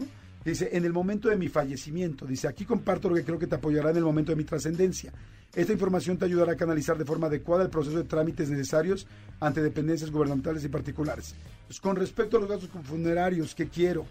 [0.52, 3.56] dice, en el momento de mi fallecimiento, dice, aquí comparto lo que creo que te
[3.56, 5.12] apoyará en el momento de mi trascendencia.
[5.56, 9.08] Esta información te ayudará a canalizar de forma adecuada el proceso de trámites necesarios
[9.39, 11.36] ante dependencias gubernamentales y particulares.
[11.68, 14.06] Pues, con respecto a los gastos funerarios, ¿qué quiero?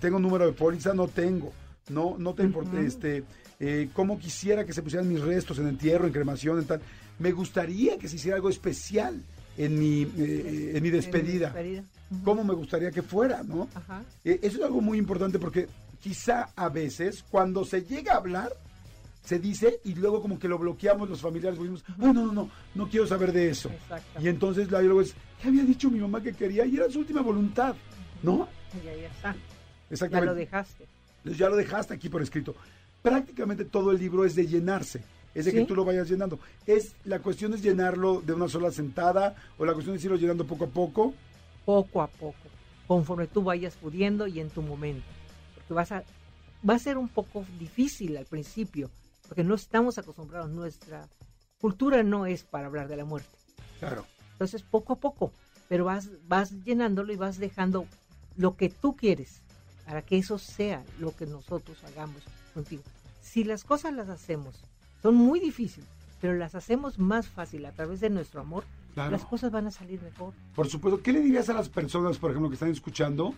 [0.00, 0.94] ¿Tengo un número de póliza?
[0.94, 1.52] No tengo.
[1.88, 3.24] No, no te importa, este,
[3.60, 6.80] eh, cómo quisiera que se pusieran mis restos en entierro, en cremación, en tal.
[7.18, 9.22] Me gustaría que se hiciera algo especial
[9.56, 11.46] en mi, eh, en mi despedida.
[11.50, 11.82] despedida.
[12.24, 13.68] Cómo me gustaría que fuera, ¿no?
[13.74, 14.02] Ajá.
[14.24, 15.66] Eh, eso es algo muy importante porque
[16.00, 18.50] quizá a veces cuando se llega a hablar,
[19.24, 22.50] se dice y luego como que lo bloqueamos los familiares, decimos, "Ay, no, no, no,
[22.76, 23.70] no quiero saber de eso.
[24.20, 26.64] Y entonces la- luego es, ¿qué había dicho mi mamá que quería?
[26.64, 27.74] Y era su última voluntad,
[28.22, 28.46] ¿no?
[28.84, 29.32] Y ahí está.
[29.32, 29.38] Ya
[29.90, 30.26] Exactamente.
[30.26, 30.86] lo dejaste.
[31.18, 32.54] Entonces ya lo dejaste aquí por escrito.
[33.02, 35.02] Prácticamente todo el libro es de llenarse,
[35.36, 36.38] es de que tú lo vayas llenando.
[36.66, 40.46] Es La cuestión es llenarlo de una sola sentada o la cuestión es irlo llenando
[40.46, 41.14] poco a poco.
[41.64, 42.48] poco a poco,
[42.86, 45.06] conforme tú vayas pudiendo y en tu momento.
[45.54, 46.04] Porque vas a,
[46.68, 48.90] va a ser un poco difícil al principio,
[49.28, 51.06] porque no estamos acostumbrados, nuestra
[51.60, 53.36] cultura no es para hablar de la muerte.
[53.78, 54.06] Claro.
[54.32, 55.32] Entonces, poco a poco,
[55.68, 57.86] pero vas, vas llenándolo y vas dejando
[58.36, 59.42] lo que tú quieres
[59.84, 62.22] para que eso sea lo que nosotros hagamos
[62.54, 62.82] contigo.
[63.20, 64.62] Si las cosas las hacemos,
[65.06, 65.88] son muy difíciles,
[66.20, 69.12] pero las hacemos más fácil a través de nuestro amor, Claro.
[69.12, 70.32] las cosas van a salir mejor.
[70.54, 73.34] Por supuesto, ¿qué le dirías a las personas, por ejemplo, que están escuchando,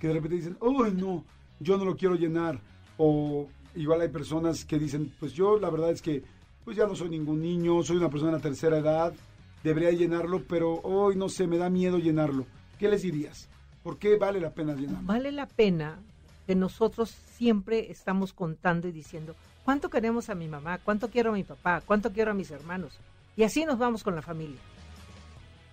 [0.00, 1.24] que de repente dicen, ¡ay, no!
[1.60, 2.58] Yo no lo quiero llenar.
[2.96, 3.46] O
[3.76, 6.24] igual hay personas que dicen, pues yo la verdad es que
[6.64, 9.14] pues ya no soy ningún niño, soy una persona de la tercera edad,
[9.62, 12.46] debería llenarlo, pero hoy no sé, me da miedo llenarlo.
[12.80, 13.48] ¿Qué les dirías?
[13.84, 15.06] ¿Por qué vale la pena llenarlo?
[15.06, 16.00] Vale la pena
[16.46, 19.36] que nosotros siempre estamos contando y diciendo
[19.66, 22.92] cuánto queremos a mi mamá, cuánto quiero a mi papá, cuánto quiero a mis hermanos.
[23.36, 24.60] Y así nos vamos con la familia.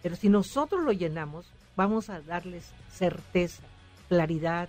[0.01, 3.61] Pero si nosotros lo llenamos, vamos a darles certeza,
[4.09, 4.67] claridad,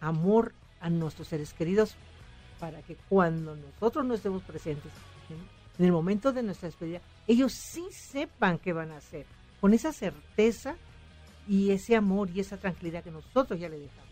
[0.00, 1.96] amor a nuestros seres queridos
[2.60, 4.92] para que cuando nosotros no estemos presentes,
[5.30, 9.24] en- el momento de nuestra despedida, ellos sí sepan qué van a hacer,
[9.62, 10.74] con esa certeza
[11.48, 14.09] y ese amor y esa tranquilidad que nosotros ya le dejamos.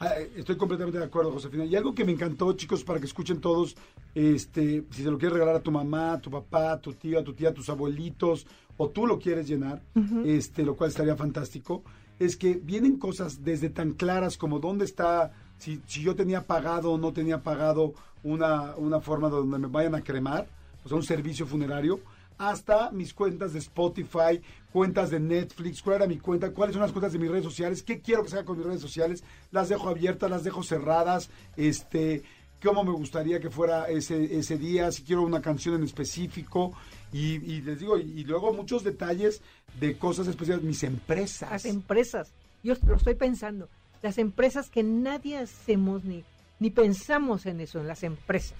[0.00, 1.64] Ah, eh, Estoy completamente de acuerdo, Josefina.
[1.64, 3.76] Y algo que me encantó, chicos, para que escuchen todos,
[4.14, 7.18] este, si se lo quieres regalar a tu mamá, a tu papá, a tu tío,
[7.18, 8.46] a tu tía, a tus abuelitos,
[8.76, 9.82] o tú lo quieres llenar,
[10.24, 11.82] este, lo cual estaría fantástico,
[12.20, 16.92] es que vienen cosas desde tan claras como dónde está, si, si yo tenía pagado
[16.92, 20.46] o no tenía pagado una, una forma donde me vayan a cremar,
[20.84, 21.98] o sea, un servicio funerario,
[22.38, 24.40] hasta mis cuentas de Spotify,
[24.72, 27.82] cuentas de Netflix, cuál era mi cuenta, cuáles son las cuentas de mis redes sociales,
[27.82, 31.30] qué quiero que se haga con mis redes sociales, las dejo abiertas, las dejo cerradas,
[31.56, 32.22] este,
[32.62, 36.72] cómo me gustaría que fuera ese, ese día, si quiero una canción en específico,
[37.12, 39.40] y, les digo, y, luego muchos detalles
[39.80, 41.50] de cosas especiales, mis empresas.
[41.50, 42.32] Las empresas,
[42.62, 43.68] yo lo estoy pensando,
[44.02, 46.24] las empresas que nadie hacemos ni,
[46.60, 48.58] ni pensamos en eso, en las empresas,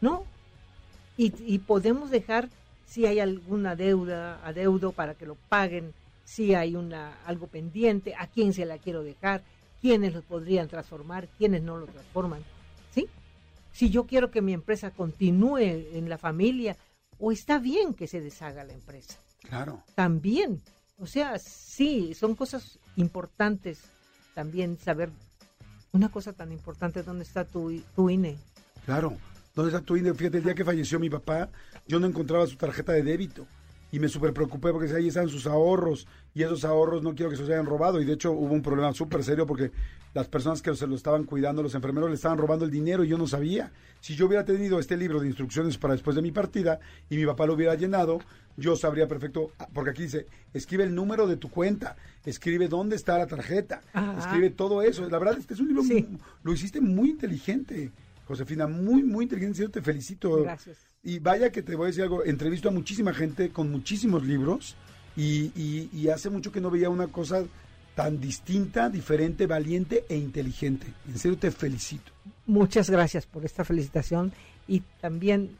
[0.00, 0.24] ¿no?
[1.20, 2.48] Y podemos dejar
[2.88, 5.92] si hay alguna deuda, adeudo para que lo paguen,
[6.24, 9.42] si hay una algo pendiente, a quién se la quiero dejar,
[9.80, 12.42] quiénes lo podrían transformar, quiénes no lo transforman,
[12.90, 13.06] ¿sí?
[13.72, 16.76] Si yo quiero que mi empresa continúe en la familia,
[17.18, 19.18] o está bien que se deshaga la empresa.
[19.42, 19.82] Claro.
[19.94, 20.60] También,
[20.98, 23.82] o sea, sí, son cosas importantes
[24.34, 25.10] también saber
[25.92, 28.38] una cosa tan importante, ¿dónde está tu, tu INE?
[28.84, 29.16] Claro.
[29.58, 30.14] ¿Dónde está tu INE?
[30.14, 31.48] Fíjate, el día que falleció mi papá,
[31.88, 33.44] yo no encontraba su tarjeta de débito.
[33.90, 36.06] Y me súper preocupé porque ahí están sus ahorros.
[36.32, 38.00] Y esos ahorros no quiero que se los hayan robado.
[38.00, 39.72] Y de hecho hubo un problema súper serio porque
[40.14, 43.08] las personas que se lo estaban cuidando, los enfermeros, le estaban robando el dinero y
[43.08, 43.72] yo no sabía.
[44.00, 46.78] Si yo hubiera tenido este libro de instrucciones para después de mi partida
[47.10, 48.20] y mi papá lo hubiera llenado,
[48.56, 52.94] yo sabría perfecto, ah, porque aquí dice, escribe el número de tu cuenta, escribe dónde
[52.94, 54.18] está la tarjeta, Ajá.
[54.20, 55.08] escribe todo eso.
[55.08, 55.94] La verdad, este es un libro, Sí.
[56.08, 57.90] muy- lo hiciste muy inteligente,
[58.28, 59.68] Josefina, muy, muy inteligente.
[59.68, 60.42] Te felicito.
[60.42, 60.76] Gracias.
[61.02, 64.76] Y vaya que te voy a decir algo, entrevisto a muchísima gente con muchísimos libros
[65.16, 67.44] y, y- y hace mucho que no veía una cosa
[67.94, 70.86] tan distinta, diferente, valiente e inteligente.
[71.08, 72.12] En serio te felicito.
[72.46, 74.32] Muchas gracias por esta felicitación
[74.68, 75.56] y también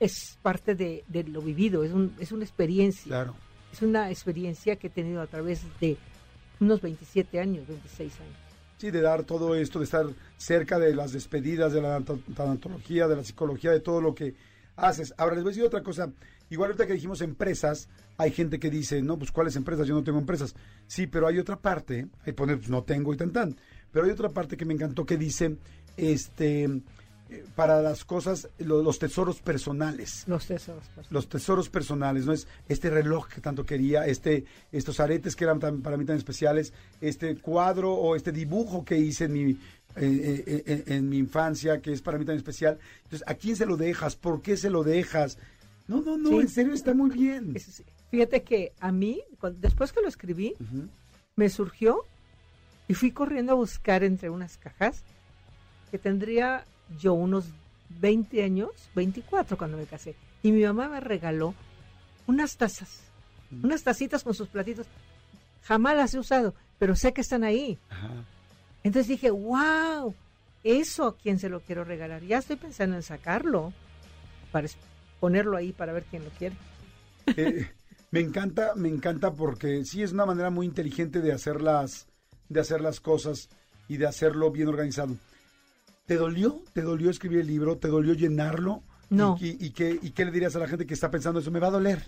[0.00, 3.04] es parte de, de lo vivido, es, un, es una experiencia.
[3.04, 3.34] Claro.
[3.72, 5.96] Es una experiencia que he tenido a través de
[6.60, 8.36] unos 27 años, 26 años.
[8.78, 10.06] Sí, de dar todo esto, de estar
[10.36, 14.34] cerca de las despedidas, de la tanat- tanatología, de la psicología, de todo lo que
[14.76, 15.12] haces.
[15.18, 16.10] Ahora les voy a decir otra cosa.
[16.50, 19.86] Igual ahorita que dijimos empresas, hay gente que dice, no, pues ¿cuáles empresas?
[19.86, 20.54] Yo no tengo empresas.
[20.86, 23.56] Sí, pero hay otra parte, hay poner, pues no tengo y tan tan.
[23.92, 25.56] Pero hay otra parte que me encantó que dice,
[25.96, 26.68] este,
[27.54, 30.84] para las cosas, lo- los tesoros personales Los tesoros.
[30.94, 31.10] pues.
[31.10, 32.32] los tesoros personales, ¿no?
[32.32, 36.16] Es este reloj que tanto quería, este, estos aretes que eran tan- para mí tan
[36.16, 39.58] especiales, este cuadro o este dibujo que hice en mi, eh,
[39.96, 42.78] eh, eh, en mi infancia, que es para mí tan especial.
[43.04, 44.16] Entonces, ¿a quién se lo dejas?
[44.16, 45.36] ¿Por qué se lo dejas?
[45.86, 46.36] No, no, no, Sí.
[46.36, 47.54] en serio está muy bien.
[48.10, 50.54] Fíjate que a mí, cuando- después que lo escribí,
[51.36, 52.00] me surgió
[52.86, 55.02] y fui corriendo a buscar entre unas cajas
[55.90, 56.64] que tendría
[56.98, 57.46] yo unos
[58.00, 60.14] 20 años, 24 cuando me casé.
[60.42, 61.54] Y mi mamá me regaló
[62.26, 63.00] unas tazas,
[63.62, 64.86] unas tacitas con sus platitos.
[65.62, 67.78] Jamás las he usado, pero sé que están ahí.
[67.90, 68.10] Ajá.
[68.84, 70.14] Entonces dije, wow,
[70.64, 72.22] eso a quién se lo quiero regalar.
[72.22, 73.72] Ya estoy pensando en sacarlo
[74.52, 74.68] para
[75.20, 76.56] ponerlo ahí para ver quién lo quiere.
[77.36, 77.68] Eh,
[78.10, 82.06] me encanta, me encanta porque sí es una manera muy inteligente de hacer las,
[82.48, 83.48] de hacer las cosas
[83.88, 85.16] y de hacerlo bien organizado.
[86.08, 86.62] ¿Te dolió?
[86.72, 87.76] ¿Te dolió escribir el libro?
[87.76, 88.82] ¿Te dolió llenarlo?
[89.10, 89.36] No.
[89.40, 91.50] ¿Y, y qué, ¿Y qué le dirías a la gente que está pensando eso?
[91.50, 92.02] Me va a doler.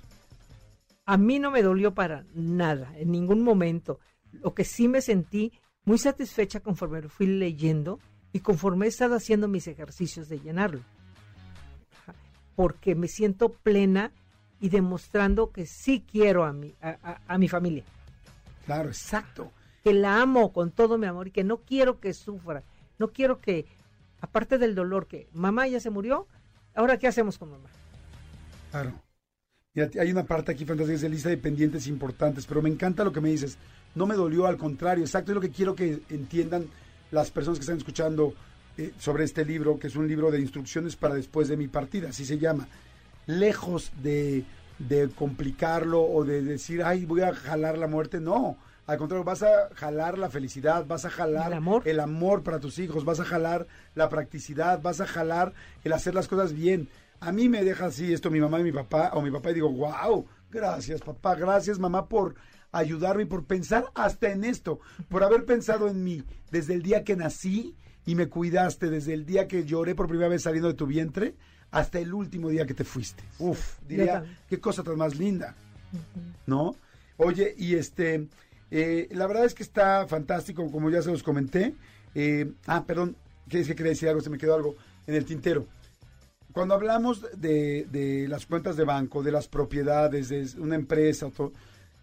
[1.04, 4.00] A mí no me dolió para nada, en ningún momento.
[4.32, 5.52] Lo que sí me sentí
[5.84, 8.00] muy satisfecha conforme lo fui leyendo
[8.32, 10.80] y conforme he estado haciendo mis ejercicios de llenarlo.
[12.56, 14.12] Porque me siento plena
[14.60, 17.84] y demostrando que sí quiero a mi, a, a- a mi familia,
[18.66, 19.50] Claro, exacto.
[19.82, 22.62] que la amo con todo mi amor y que no quiero que sufra,
[22.98, 23.64] no quiero que,
[24.20, 26.26] aparte del dolor, que mamá ya se murió,
[26.74, 27.68] ahora qué hacemos con mamá.
[28.70, 28.92] Claro.
[30.00, 33.20] Hay una parte aquí, Fantasía, de lista de pendientes importantes, pero me encanta lo que
[33.20, 33.56] me dices.
[33.94, 36.66] No me dolió, al contrario, exacto es lo que quiero que entiendan
[37.10, 38.34] las personas que están escuchando
[38.76, 42.08] eh, sobre este libro, que es un libro de instrucciones para después de mi partida,
[42.08, 42.66] así se llama.
[43.26, 44.44] Lejos de,
[44.78, 48.56] de complicarlo o de decir, ay, voy a jalar la muerte, no.
[48.86, 51.82] Al contrario, vas a jalar la felicidad, vas a jalar El amor.
[51.86, 55.52] el amor para tus hijos, vas a jalar la practicidad, vas a jalar
[55.84, 56.88] el hacer las cosas bien.
[57.20, 59.54] A mí me deja así esto mi mamá y mi papá, o mi papá y
[59.54, 62.34] digo, wow, gracias papá, gracias mamá por
[62.72, 67.04] ayudarme y por pensar hasta en esto, por haber pensado en mí desde el día
[67.04, 67.76] que nací
[68.06, 71.34] y me cuidaste, desde el día que lloré por primera vez saliendo de tu vientre
[71.70, 73.22] hasta el último día que te fuiste.
[73.38, 75.54] Uf, diría, qué cosa tan más linda.
[76.46, 76.74] ¿no?
[77.16, 78.28] Oye, y este,
[78.70, 81.74] eh, la verdad es que está fantástico, como ya se los comenté.
[82.14, 83.16] Eh, ah, perdón,
[83.48, 85.66] que es que quería decir algo, se me quedó algo en el tintero.
[86.52, 91.30] Cuando hablamos de, de las cuentas de banco, de las propiedades, de una empresa,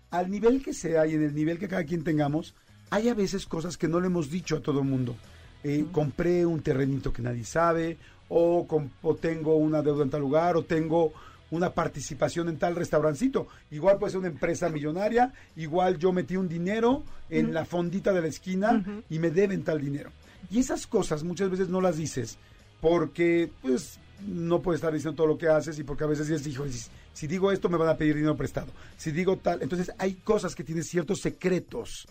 [0.09, 2.55] al nivel que sea y en el nivel que cada quien tengamos,
[2.89, 5.15] hay a veces cosas que no le hemos dicho a todo el mundo.
[5.63, 7.97] Eh, compré un terrenito que nadie sabe,
[8.29, 8.65] o,
[9.01, 11.11] o tengo una deuda en tal lugar, o tengo
[11.51, 13.47] una participación en tal restaurancito.
[13.71, 18.21] Igual puede ser una empresa millonaria, igual yo metí un dinero en la fondita de
[18.21, 20.11] la esquina y me deben tal dinero.
[20.49, 22.37] Y esas cosas muchas veces no las dices
[22.81, 26.47] porque pues no puedes estar diciendo todo lo que haces y porque a veces dices,
[26.47, 28.67] hijo, si, si digo esto me van a pedir dinero prestado.
[28.97, 32.07] Si digo tal, entonces hay cosas que tienen ciertos secretos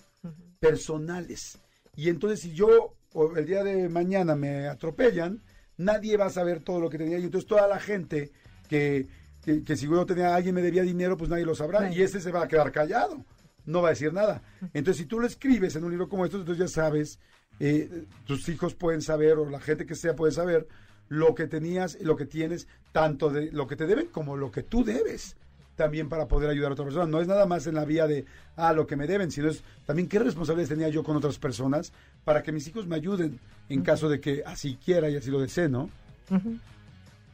[0.59, 1.59] personales.
[1.97, 5.41] Y entonces si yo o el día de mañana me atropellan,
[5.79, 7.19] nadie va a saber todo lo que tenía.
[7.19, 8.31] Y entonces toda la gente
[8.69, 9.07] que,
[9.47, 11.93] que, que si yo tenía, alguien me debía dinero, pues nadie lo sabrá.
[11.93, 13.25] Y ese se va a quedar callado.
[13.65, 14.43] No va a decir nada.
[14.75, 17.21] Entonces si tú lo escribes en un libro como estos, entonces ya sabes,
[17.61, 20.67] eh, tus hijos pueden saber, o la gente que sea puede saber,
[21.09, 24.65] lo que tenías, lo que tienes, tanto de lo que te deben como lo que
[24.65, 25.37] tú debes
[25.77, 27.07] también para poder ayudar a otra persona.
[27.07, 28.25] No es nada más en la vía de,
[28.57, 31.93] ah, lo que me deben, sino es también qué responsabilidades tenía yo con otras personas
[32.25, 33.39] para que mis hijos me ayuden
[33.69, 35.89] en caso de que así quiera y así lo desee, ¿no?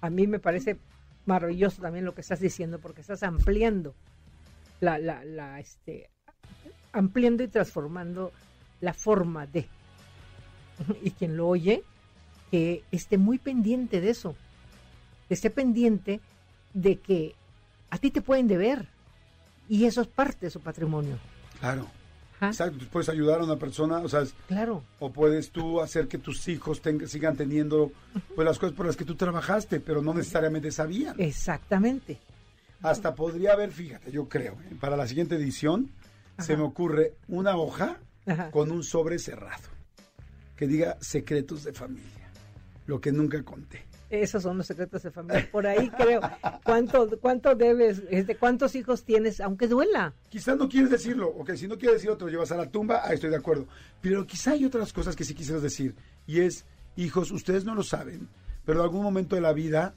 [0.03, 0.77] A mí me parece
[1.27, 3.95] maravilloso también lo que estás diciendo porque estás ampliando
[4.81, 6.11] la, la, la, este,
[6.93, 8.33] ampliando y transformando
[8.81, 9.67] la forma de.
[11.03, 11.85] Y quien lo oye,
[12.51, 14.35] que esté muy pendiente de eso,
[15.29, 16.21] que esté pendiente
[16.75, 17.35] de que
[17.91, 18.89] a ti te pueden deber
[19.69, 21.19] y eso es parte de su patrimonio.
[21.61, 21.87] Claro.
[22.43, 22.51] Ajá.
[22.51, 26.19] Exacto, tú puedes ayudar a una persona, o sea, Claro, o puedes tú hacer que
[26.19, 27.93] tus hijos tenga- sigan teniendo
[28.35, 31.15] pues las cosas por las que tú trabajaste, pero no necesariamente sabían.
[31.21, 32.19] exactamente.
[32.83, 34.75] Hasta podría haber, fíjate, yo creo, ¿eh?
[34.81, 35.91] para la siguiente edición
[36.41, 38.51] se me ocurre una hoja Ajá.
[38.51, 39.63] con un sobre cerrado
[40.57, 42.29] que diga secretos de familia,
[42.87, 43.85] lo que nunca conté.
[44.13, 45.49] Esos son los secretos de familia.
[45.51, 46.21] Por ahí creo.
[46.63, 48.03] ¿Cuánto, debes?
[48.11, 49.41] Este, ¿Cuántos hijos tienes?
[49.41, 50.13] Aunque duela.
[50.29, 53.01] Quizás no quieres decirlo, ok, si no quieres decirlo te lo llevas a la tumba,
[53.03, 53.67] ah, estoy de acuerdo.
[54.03, 55.95] Pero quizá hay otras cosas que sí quisieras decir,
[56.27, 58.29] y es, hijos, ustedes no lo saben,
[58.67, 59.95] pero en algún momento de la vida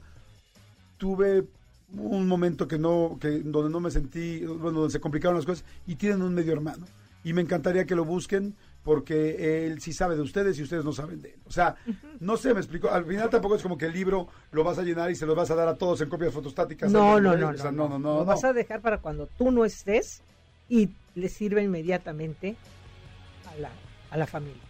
[0.96, 1.44] tuve
[1.92, 5.66] un momento que no, que donde no me sentí, bueno, donde se complicaron las cosas,
[5.86, 6.86] y tienen un medio hermano.
[7.22, 8.54] Y me encantaría que lo busquen
[8.86, 11.40] porque él sí sabe de ustedes y ustedes no saben de él.
[11.44, 11.74] O sea,
[12.20, 12.88] no sé, me explico.
[12.88, 15.34] Al final tampoco es como que el libro lo vas a llenar y se lo
[15.34, 16.92] vas a dar a todos en copias fotostáticas.
[16.92, 18.24] No, no, no, O sea, no, no, Lo no.
[18.24, 20.22] vas a dejar para cuando tú no estés
[20.68, 22.54] y le sirve inmediatamente
[23.52, 23.70] a la,
[24.12, 24.62] a la familia.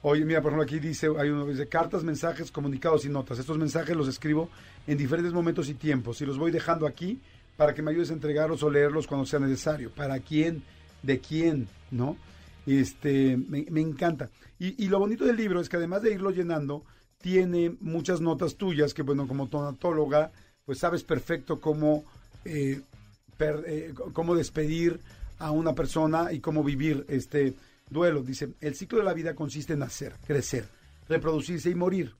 [0.00, 3.38] Oye, mira, por ejemplo, aquí dice, hay uno que dice cartas, mensajes, comunicados y notas.
[3.38, 4.48] Estos mensajes los escribo
[4.86, 7.20] en diferentes momentos y tiempos y los voy dejando aquí
[7.58, 9.90] para que me ayudes a entregarlos o leerlos cuando sea necesario.
[9.90, 10.62] ¿Para quién?
[11.02, 11.68] ¿De quién?
[11.90, 12.16] ¿No?
[12.66, 14.30] Este, me, encanta.
[14.58, 16.84] Y, lo bonito del libro es que además de irlo llenando,
[17.18, 20.32] tiene muchas notas tuyas que, bueno, como tonatóloga,
[20.64, 22.04] pues sabes perfecto cómo,
[22.44, 22.80] eh,
[23.38, 25.00] eh, cómo despedir
[25.38, 27.54] a una persona y cómo vivir este
[27.88, 28.22] duelo.
[28.22, 30.68] Dice, el ciclo de la vida consiste en nacer, crecer,
[31.08, 32.14] reproducirse y morir.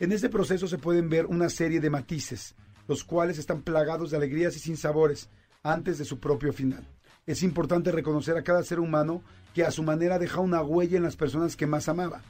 [0.00, 2.54] En este proceso se pueden ver una serie de matices,
[2.86, 5.28] los cuales están plagados de alegrías y sinsabores
[5.62, 6.86] antes de su propio final.
[7.28, 9.22] Es importante reconocer a cada ser humano
[9.54, 12.22] que a su manera deja una huella en las personas que más amaba.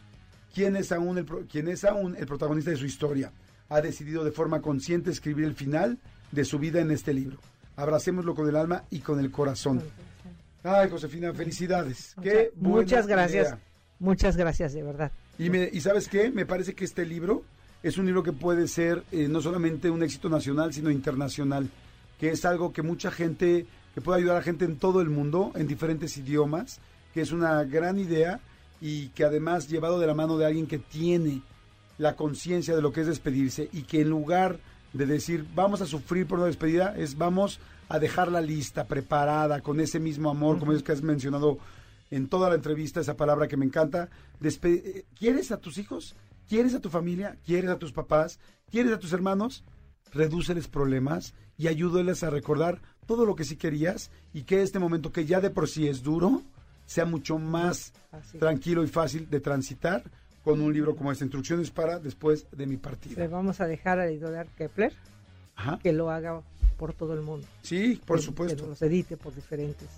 [0.54, 3.30] ¿Quién es aún el, quién es aún el protagonista de su historia?
[3.68, 5.98] Ha decidido de forma consciente escribir el final
[6.32, 7.38] de su vida en este libro.
[7.76, 9.80] Abracémoslo con el alma y con el corazón.
[10.64, 12.14] Ay, Josefina, felicidades.
[12.22, 13.46] Qué Muchas- gracias.
[13.48, 13.58] idea.
[14.00, 15.12] Muchas gracias, de verdad.
[15.38, 17.44] Y, me- y sabes qué, me parece que este libro
[17.84, 21.68] es un libro que puede ser eh, no solamente un éxito nacional, sino internacional,
[22.18, 23.66] que es algo que mucha gente,
[23.98, 26.78] que puede ayudar a gente en todo el mundo, en diferentes idiomas,
[27.12, 28.38] que es una gran idea
[28.80, 31.42] y que además llevado de la mano de alguien que tiene
[31.98, 34.60] la conciencia de lo que es despedirse y que en lugar
[34.92, 39.80] de decir vamos a sufrir por una despedida, es vamos a dejarla lista, preparada, con
[39.80, 41.58] ese mismo amor, como es que has mencionado
[42.12, 44.10] en toda la entrevista, esa palabra que me encanta.
[44.40, 46.14] Despe- eh, ¿Quieres a tus hijos?
[46.48, 47.36] ¿Quieres a tu familia?
[47.44, 48.38] ¿Quieres a tus papás?
[48.70, 49.64] ¿Quieres a tus hermanos?
[50.12, 55.10] Redúceles problemas y ayúdales a recordar todo lo que sí querías y que este momento
[55.10, 56.42] que ya de por sí es duro
[56.86, 58.38] sea mucho más Así.
[58.38, 60.04] tranquilo y fácil de transitar
[60.44, 63.26] con un libro como esta, Instrucciones para después de mi Le partida.
[63.26, 64.92] vamos a dejar a la editorial Kepler
[65.56, 65.78] Ajá.
[65.82, 66.40] que lo haga
[66.78, 67.46] por todo el mundo.
[67.62, 68.62] Sí, por Que- supuesto.
[68.62, 69.88] Que los edite por diferentes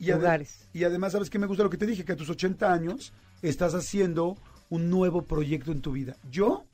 [0.00, 0.66] Y, lugares.
[0.72, 2.04] y además, ¿sabes qué me gusta lo que te dije?
[2.04, 4.36] Que a tus 80 años estás haciendo
[4.70, 6.16] un nuevo proyecto en tu vida.
[6.30, 6.64] Yo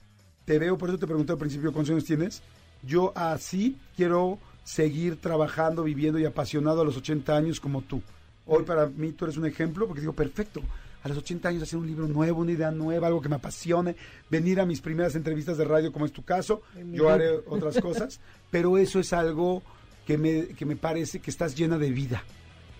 [0.44, 2.42] te veo, por eso te pregunté al principio cuántos años tienes.
[2.82, 4.38] Yo así quiero
[4.68, 8.02] seguir trabajando, viviendo y apasionado a los 80 años como tú.
[8.44, 10.60] Hoy para mí tú eres un ejemplo porque digo, perfecto.
[11.02, 13.96] A los 80 años hacer un libro nuevo, una idea nueva, algo que me apasione,
[14.28, 16.60] venir a mis primeras entrevistas de radio como es tu caso,
[16.92, 19.62] yo haré otras cosas, pero eso es algo
[20.06, 22.22] que me, que me parece que estás llena de vida.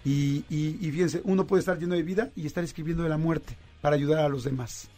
[0.05, 3.19] Y, y, y fíjense, uno puede estar lleno de vida y estar escribiendo de la
[3.19, 4.91] muerte para ayudar a los demás.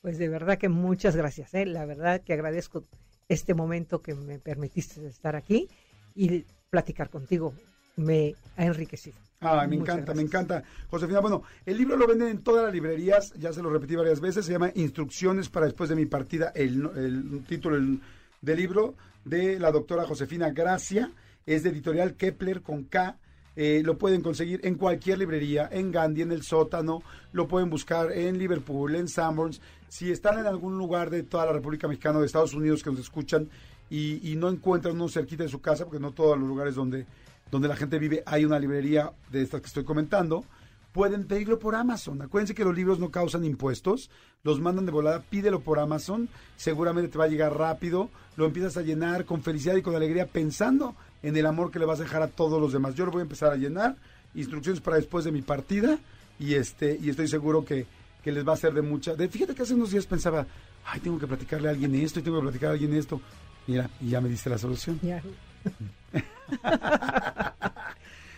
[0.00, 1.52] Pues de verdad que muchas gracias.
[1.52, 1.66] ¿eh?
[1.66, 2.84] La verdad que agradezco
[3.28, 5.68] este momento que me permitiste estar aquí
[6.14, 7.54] y platicar contigo.
[7.96, 9.16] Me ha enriquecido.
[9.40, 10.62] Ah, me encanta, me encanta.
[10.88, 14.20] Josefina, bueno, el libro lo venden en todas las librerías, ya se lo repetí varias
[14.20, 18.00] veces, se llama Instrucciones para después de mi partida, el, el título del,
[18.40, 18.94] del libro
[19.24, 21.10] de la doctora Josefina Gracia,
[21.44, 23.18] es de editorial Kepler con K,
[23.56, 27.02] eh, lo pueden conseguir en cualquier librería, en Gandhi, en el sótano,
[27.32, 29.60] lo pueden buscar en Liverpool, en Sanborns.
[29.88, 32.90] Si están en algún lugar de toda la República Mexicana o de Estados Unidos que
[32.90, 33.48] nos escuchan
[33.90, 37.06] y, no encuentran uno cerquita de su casa, porque no todos los lugares donde,
[37.50, 40.44] donde la gente vive hay una librería de estas que estoy comentando,
[40.92, 42.22] pueden pedirlo por Amazon.
[42.22, 44.10] Acuérdense que los libros no causan impuestos,
[44.44, 48.76] los mandan de volada, pídelo por Amazon, seguramente te va a llegar rápido, lo empiezas
[48.76, 52.04] a llenar con felicidad y con alegría pensando en el amor que le vas a
[52.04, 52.94] dejar a todos los demás.
[52.94, 53.96] Yo lo voy a empezar a llenar,
[54.34, 55.98] instrucciones para después de mi partida
[56.38, 57.86] y este y estoy seguro que,
[58.22, 59.14] que les va a ser de mucha.
[59.14, 60.46] De, fíjate que hace unos días pensaba,
[60.84, 63.20] ay, tengo que platicarle a alguien esto y tengo que platicar a alguien esto.
[63.66, 65.00] Mira, y ya me diste la solución.
[65.02, 65.22] Ya.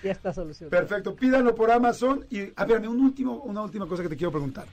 [0.02, 0.70] ya está solucionado.
[0.70, 4.30] Perfecto, pídanlo por Amazon y a ver, un último, una última cosa que te quiero
[4.30, 4.66] preguntar.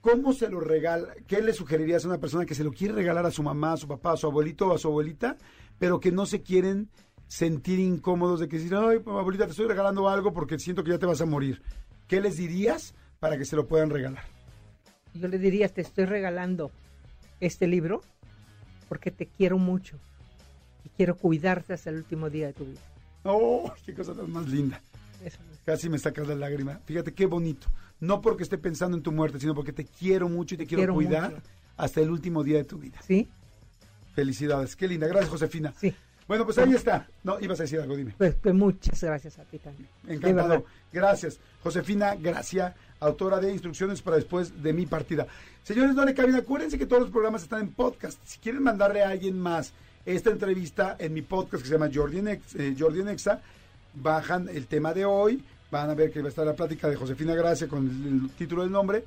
[0.00, 1.14] ¿Cómo se lo regala?
[1.26, 3.76] ¿Qué le sugerirías a una persona que se lo quiere regalar a su mamá, a
[3.76, 5.38] su papá, a su abuelito o a su abuelita,
[5.78, 6.90] pero que no se quieren
[7.26, 10.98] sentir incómodos de que decir, ay, abuelita, te estoy regalando algo porque siento que ya
[10.98, 11.62] te vas a morir?
[12.06, 14.24] ¿Qué les dirías para que se lo puedan regalar?
[15.14, 16.70] Yo le diría, te estoy regalando
[17.40, 18.02] este libro
[18.88, 19.98] porque te quiero mucho
[20.84, 22.80] y quiero cuidarte hasta el último día de tu vida.
[23.24, 24.80] ¡Oh, qué cosa tan más linda!
[25.24, 25.38] Eso.
[25.64, 26.80] Casi me sacas la lágrima.
[26.84, 27.68] Fíjate qué bonito.
[28.00, 30.80] No porque esté pensando en tu muerte, sino porque te quiero mucho y te, quiero,
[30.82, 31.42] quiero cuidar mucho.
[31.76, 33.00] hasta el último día de tu vida.
[33.06, 33.28] ¿Sí?
[34.14, 34.76] Felicidades.
[34.76, 35.06] Qué linda.
[35.06, 35.72] Gracias, Josefina.
[35.80, 35.94] Sí.
[36.26, 37.06] Bueno, pues ahí está.
[37.22, 38.14] No, ibas a decir algo, dime.
[38.16, 39.88] Pues, pues muchas gracias a ti también.
[40.08, 40.64] Encantado.
[40.92, 41.38] Gracias.
[41.62, 45.26] Josefina Gracia, autora de Instrucciones para después de mi partida.
[45.62, 46.34] Señores, no le caben.
[46.34, 48.18] Acuérdense que todos los programas están en podcast.
[48.24, 49.72] Si quieren mandarle a alguien más
[50.06, 53.40] esta entrevista en mi podcast que se llama Jordi en, Ex- eh, Jordi en Exa,
[53.94, 55.42] bajan el tema de hoy.
[55.70, 58.30] Van a ver que va a estar la plática de Josefina Gracia con el, el
[58.30, 59.04] título del nombre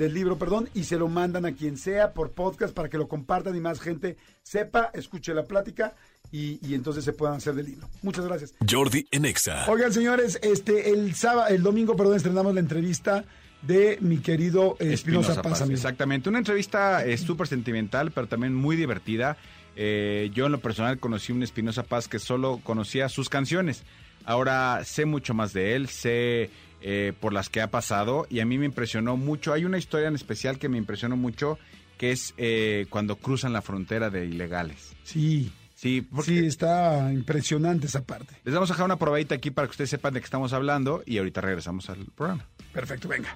[0.00, 3.06] del libro, perdón, y se lo mandan a quien sea por podcast para que lo
[3.06, 5.94] compartan y más gente sepa, escuche la plática
[6.32, 7.88] y, y entonces se puedan hacer del libro.
[8.02, 8.54] Muchas gracias.
[8.68, 9.66] Jordi en Exa.
[9.68, 13.24] Oigan, señores, este el sábado, el domingo, perdón, estrenamos la entrevista
[13.62, 15.68] de mi querido eh, Espinosa Paz.
[15.68, 19.36] Exactamente, una entrevista eh, súper sentimental, pero también muy divertida.
[19.76, 23.84] Eh, yo en lo personal conocí un Espinosa Paz que solo conocía sus canciones.
[24.24, 26.50] Ahora sé mucho más de él, sé
[26.82, 29.52] eh, por las que ha pasado y a mí me impresionó mucho.
[29.52, 31.58] Hay una historia en especial que me impresionó mucho,
[31.98, 34.92] que es eh, cuando cruzan la frontera de ilegales.
[35.04, 38.34] Sí, Sí, porque sí, está impresionante esa parte.
[38.44, 41.02] les vamos a dejar una probadita aquí para que ustedes sepan de qué estamos hablando
[41.06, 42.44] y ahorita regresamos al programa.
[42.70, 43.34] Perfecto, venga.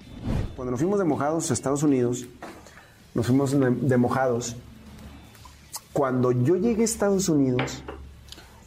[0.55, 2.27] Cuando nos fuimos de mojados a Estados Unidos,
[3.15, 4.55] nos fuimos de, mojados.
[5.91, 7.81] Cuando yo llegué a Estados Unidos,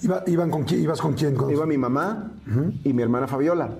[0.02, 1.34] Iba- iban con quién, ¿Ibas con quién?
[1.36, 2.32] Con- iba mi mamá
[2.84, 3.70] y mi hermana Fabiola.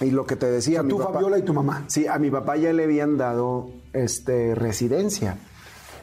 [0.00, 1.84] Y lo que te decía, mi tú, papá- Fabiola y tu mamá.
[1.88, 5.36] Sí, a mi papá ya le habían dado este residencia.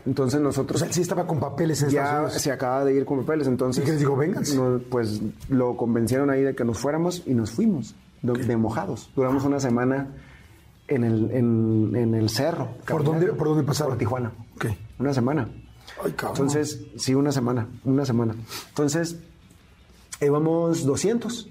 [0.06, 2.42] Entonces O nosotros sea, él sí estaba con papeles en Estados ya Unidos.
[2.42, 4.16] se acaba de ir con papeles, entonces ¿Y qué les digo?
[4.16, 4.56] Vénganse.
[4.56, 9.10] no, pues lo convencieron ahí de que nos fuéramos y nos fuimos de, de mojados.
[9.16, 10.10] Duramos una semana
[10.88, 12.68] en el, en, en el cerro.
[12.88, 13.94] ¿Por dónde, ¿Por dónde pasaron?
[13.94, 14.32] Por Tijuana.
[14.58, 14.66] Ok.
[15.00, 15.48] Una semana.
[16.04, 16.36] Ay, cabrón.
[16.38, 18.36] Entonces, sí, una semana, una semana.
[18.70, 19.16] Entonces,
[20.22, 21.50] íbamos 200.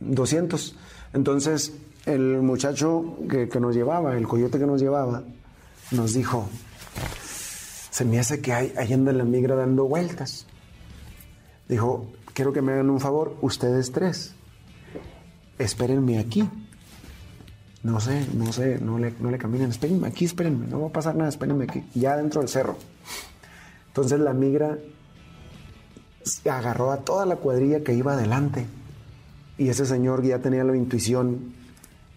[0.00, 0.76] 200.
[1.12, 1.72] Entonces,
[2.06, 5.22] el muchacho que, nos llevaba, el coyote que nos llevaba,
[5.90, 6.48] nos dijo,
[7.90, 10.46] se me hace que hay, ahí anda la migra dando vueltas.
[11.68, 14.34] Dijo, quiero que me hagan un favor, ustedes tres,
[15.58, 16.48] espérenme aquí.
[17.82, 20.92] No sé, no sé, no le, no le caminen, espérenme aquí, espérenme, no va a
[20.92, 22.76] pasar nada, espérenme aquí, ya dentro del cerro.
[23.88, 24.78] Entonces la migra
[26.50, 28.66] agarró a toda la cuadrilla que iba adelante.
[29.60, 31.52] Y ese señor ya tenía la intuición,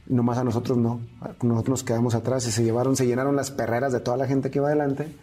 [0.07, 1.01] nomás a nosotros no.
[1.41, 4.49] Nosotros nos quedamos atrás y se llevaron, se llenaron las perreras de toda la gente
[4.49, 5.13] que iba adelante.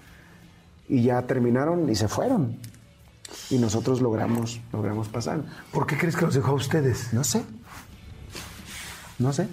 [0.87, 2.59] Y ya terminaron y se fueron.
[3.49, 5.45] Y nosotros logramos, logramos pasar.
[5.73, 7.11] ¿Por qué crees que los dejó a ustedes?
[7.15, 7.43] No sé.
[9.19, 9.49] No sé.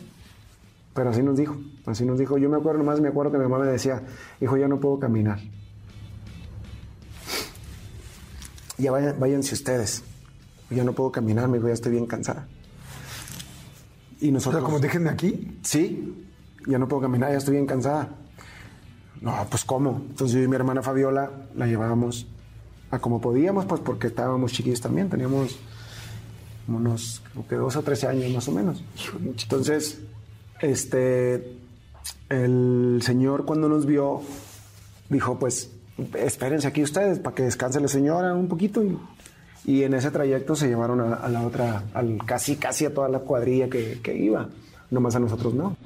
[0.93, 1.55] Pero así nos dijo.
[1.85, 2.37] Así nos dijo.
[2.37, 4.03] Yo me acuerdo, nomás me acuerdo que mi mamá me decía,
[4.41, 5.39] hijo, ya no puedo caminar.
[8.77, 10.03] Ya vayan, váyanse ustedes.
[10.69, 12.45] Ya no puedo caminar, me dijo, ya estoy bien cansada.
[14.19, 14.63] Y nosotros...
[14.63, 15.59] como déjenme aquí.
[15.63, 16.25] Sí,
[16.67, 18.09] ya no puedo caminar, ya estoy bien cansada.
[19.21, 20.01] No, pues ¿cómo?
[20.09, 22.27] Entonces yo y mi hermana Fabiola la llevábamos
[22.91, 25.57] a como podíamos, pues porque estábamos chiquillos también, teníamos
[26.67, 28.83] unos creo que 12 o 13 años más o menos.
[29.25, 29.99] Entonces,
[30.61, 31.57] este,
[32.29, 34.21] el señor cuando nos vio
[35.09, 35.71] dijo, pues
[36.15, 38.97] espérense aquí ustedes para que descanse la señora un poquito y,
[39.67, 43.09] y en ese trayecto se llevaron a, a la otra, al, casi casi a toda
[43.09, 44.49] la cuadrilla que, que iba,
[44.89, 45.77] nomás a nosotros no.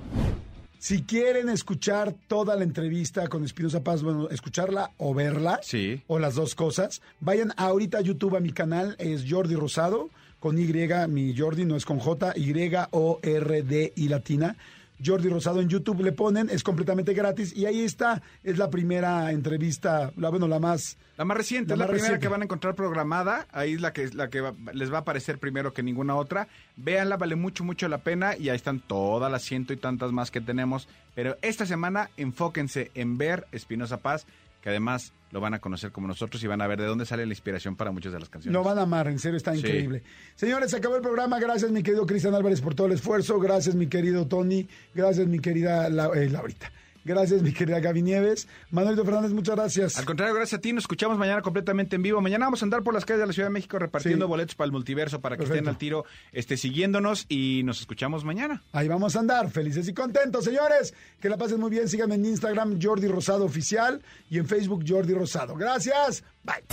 [0.80, 6.02] Si quieren escuchar toda la entrevista con Espinosa Paz, bueno, escucharla o verla, Sí.
[6.08, 10.10] o las dos cosas, vayan ahorita a YouTube a mi canal, es Jordi Rosado,
[10.40, 10.66] con Y,
[11.08, 14.56] mi Jordi, no es con J, Y-O-R-D y latina.
[15.04, 19.32] Jordi Rosado en YouTube le ponen, es completamente gratis y ahí está, es la primera
[19.32, 20.98] entrevista, la bueno, la más...
[21.18, 22.24] La más reciente, La es la más primera reciente.
[22.26, 23.46] que van a encontrar programada.
[23.52, 26.48] Ahí es la que, la que va- les va a aparecer primero que ninguna otra.
[26.78, 28.36] Véanla, vale mucho, mucho la pena.
[28.38, 30.88] Y ahí están todas las ciento y tantas más que tenemos.
[31.14, 34.26] Pero esta semana enfóquense en ver Espinosa Paz,
[34.64, 37.26] que además lo van a conocer como nosotros y van a ver de dónde sale
[37.26, 38.54] la inspiración para muchas de las canciones.
[38.54, 39.60] Lo van a amar, en serio, está Sí.
[39.60, 40.04] increíble.
[40.36, 41.40] Señores, se acabó el programa.
[41.40, 43.40] Gracias, mi querido Cristian Álvarez, por todo el esfuerzo.
[43.40, 44.68] Gracias, mi querido Tony.
[44.94, 46.72] Gracias, mi querida La- eh, Laurita.
[47.04, 48.48] Gracias, mi querida Gaby Nieves.
[48.70, 49.98] Manuelito Fernández, muchas gracias.
[49.98, 50.72] Al contrario, gracias a ti.
[50.74, 52.22] Nos escuchamos mañana completamente en vivo.
[52.22, 54.30] Mañana vamos a andar por las calles de la Ciudad de México repartiendo Sí.
[54.30, 55.58] boletos para el multiverso para que Perfecto.
[55.60, 58.62] estén al tiro este, siguiéndonos y nos escuchamos mañana.
[58.72, 60.94] Ahí vamos a andar, felices y contentos, señores.
[61.20, 61.88] Que la pasen muy bien.
[61.90, 65.56] Síganme en Instagram, Jordi Rosado Oficial, y en Facebook, Jordi Rosado.
[65.56, 66.24] Gracias.
[66.44, 66.64] Bye.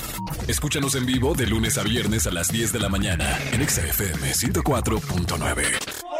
[0.46, 3.82] Escúchanos en vivo de lunes a viernes a las 10 de la mañana en Exa
[3.86, 6.17] FM 104.9.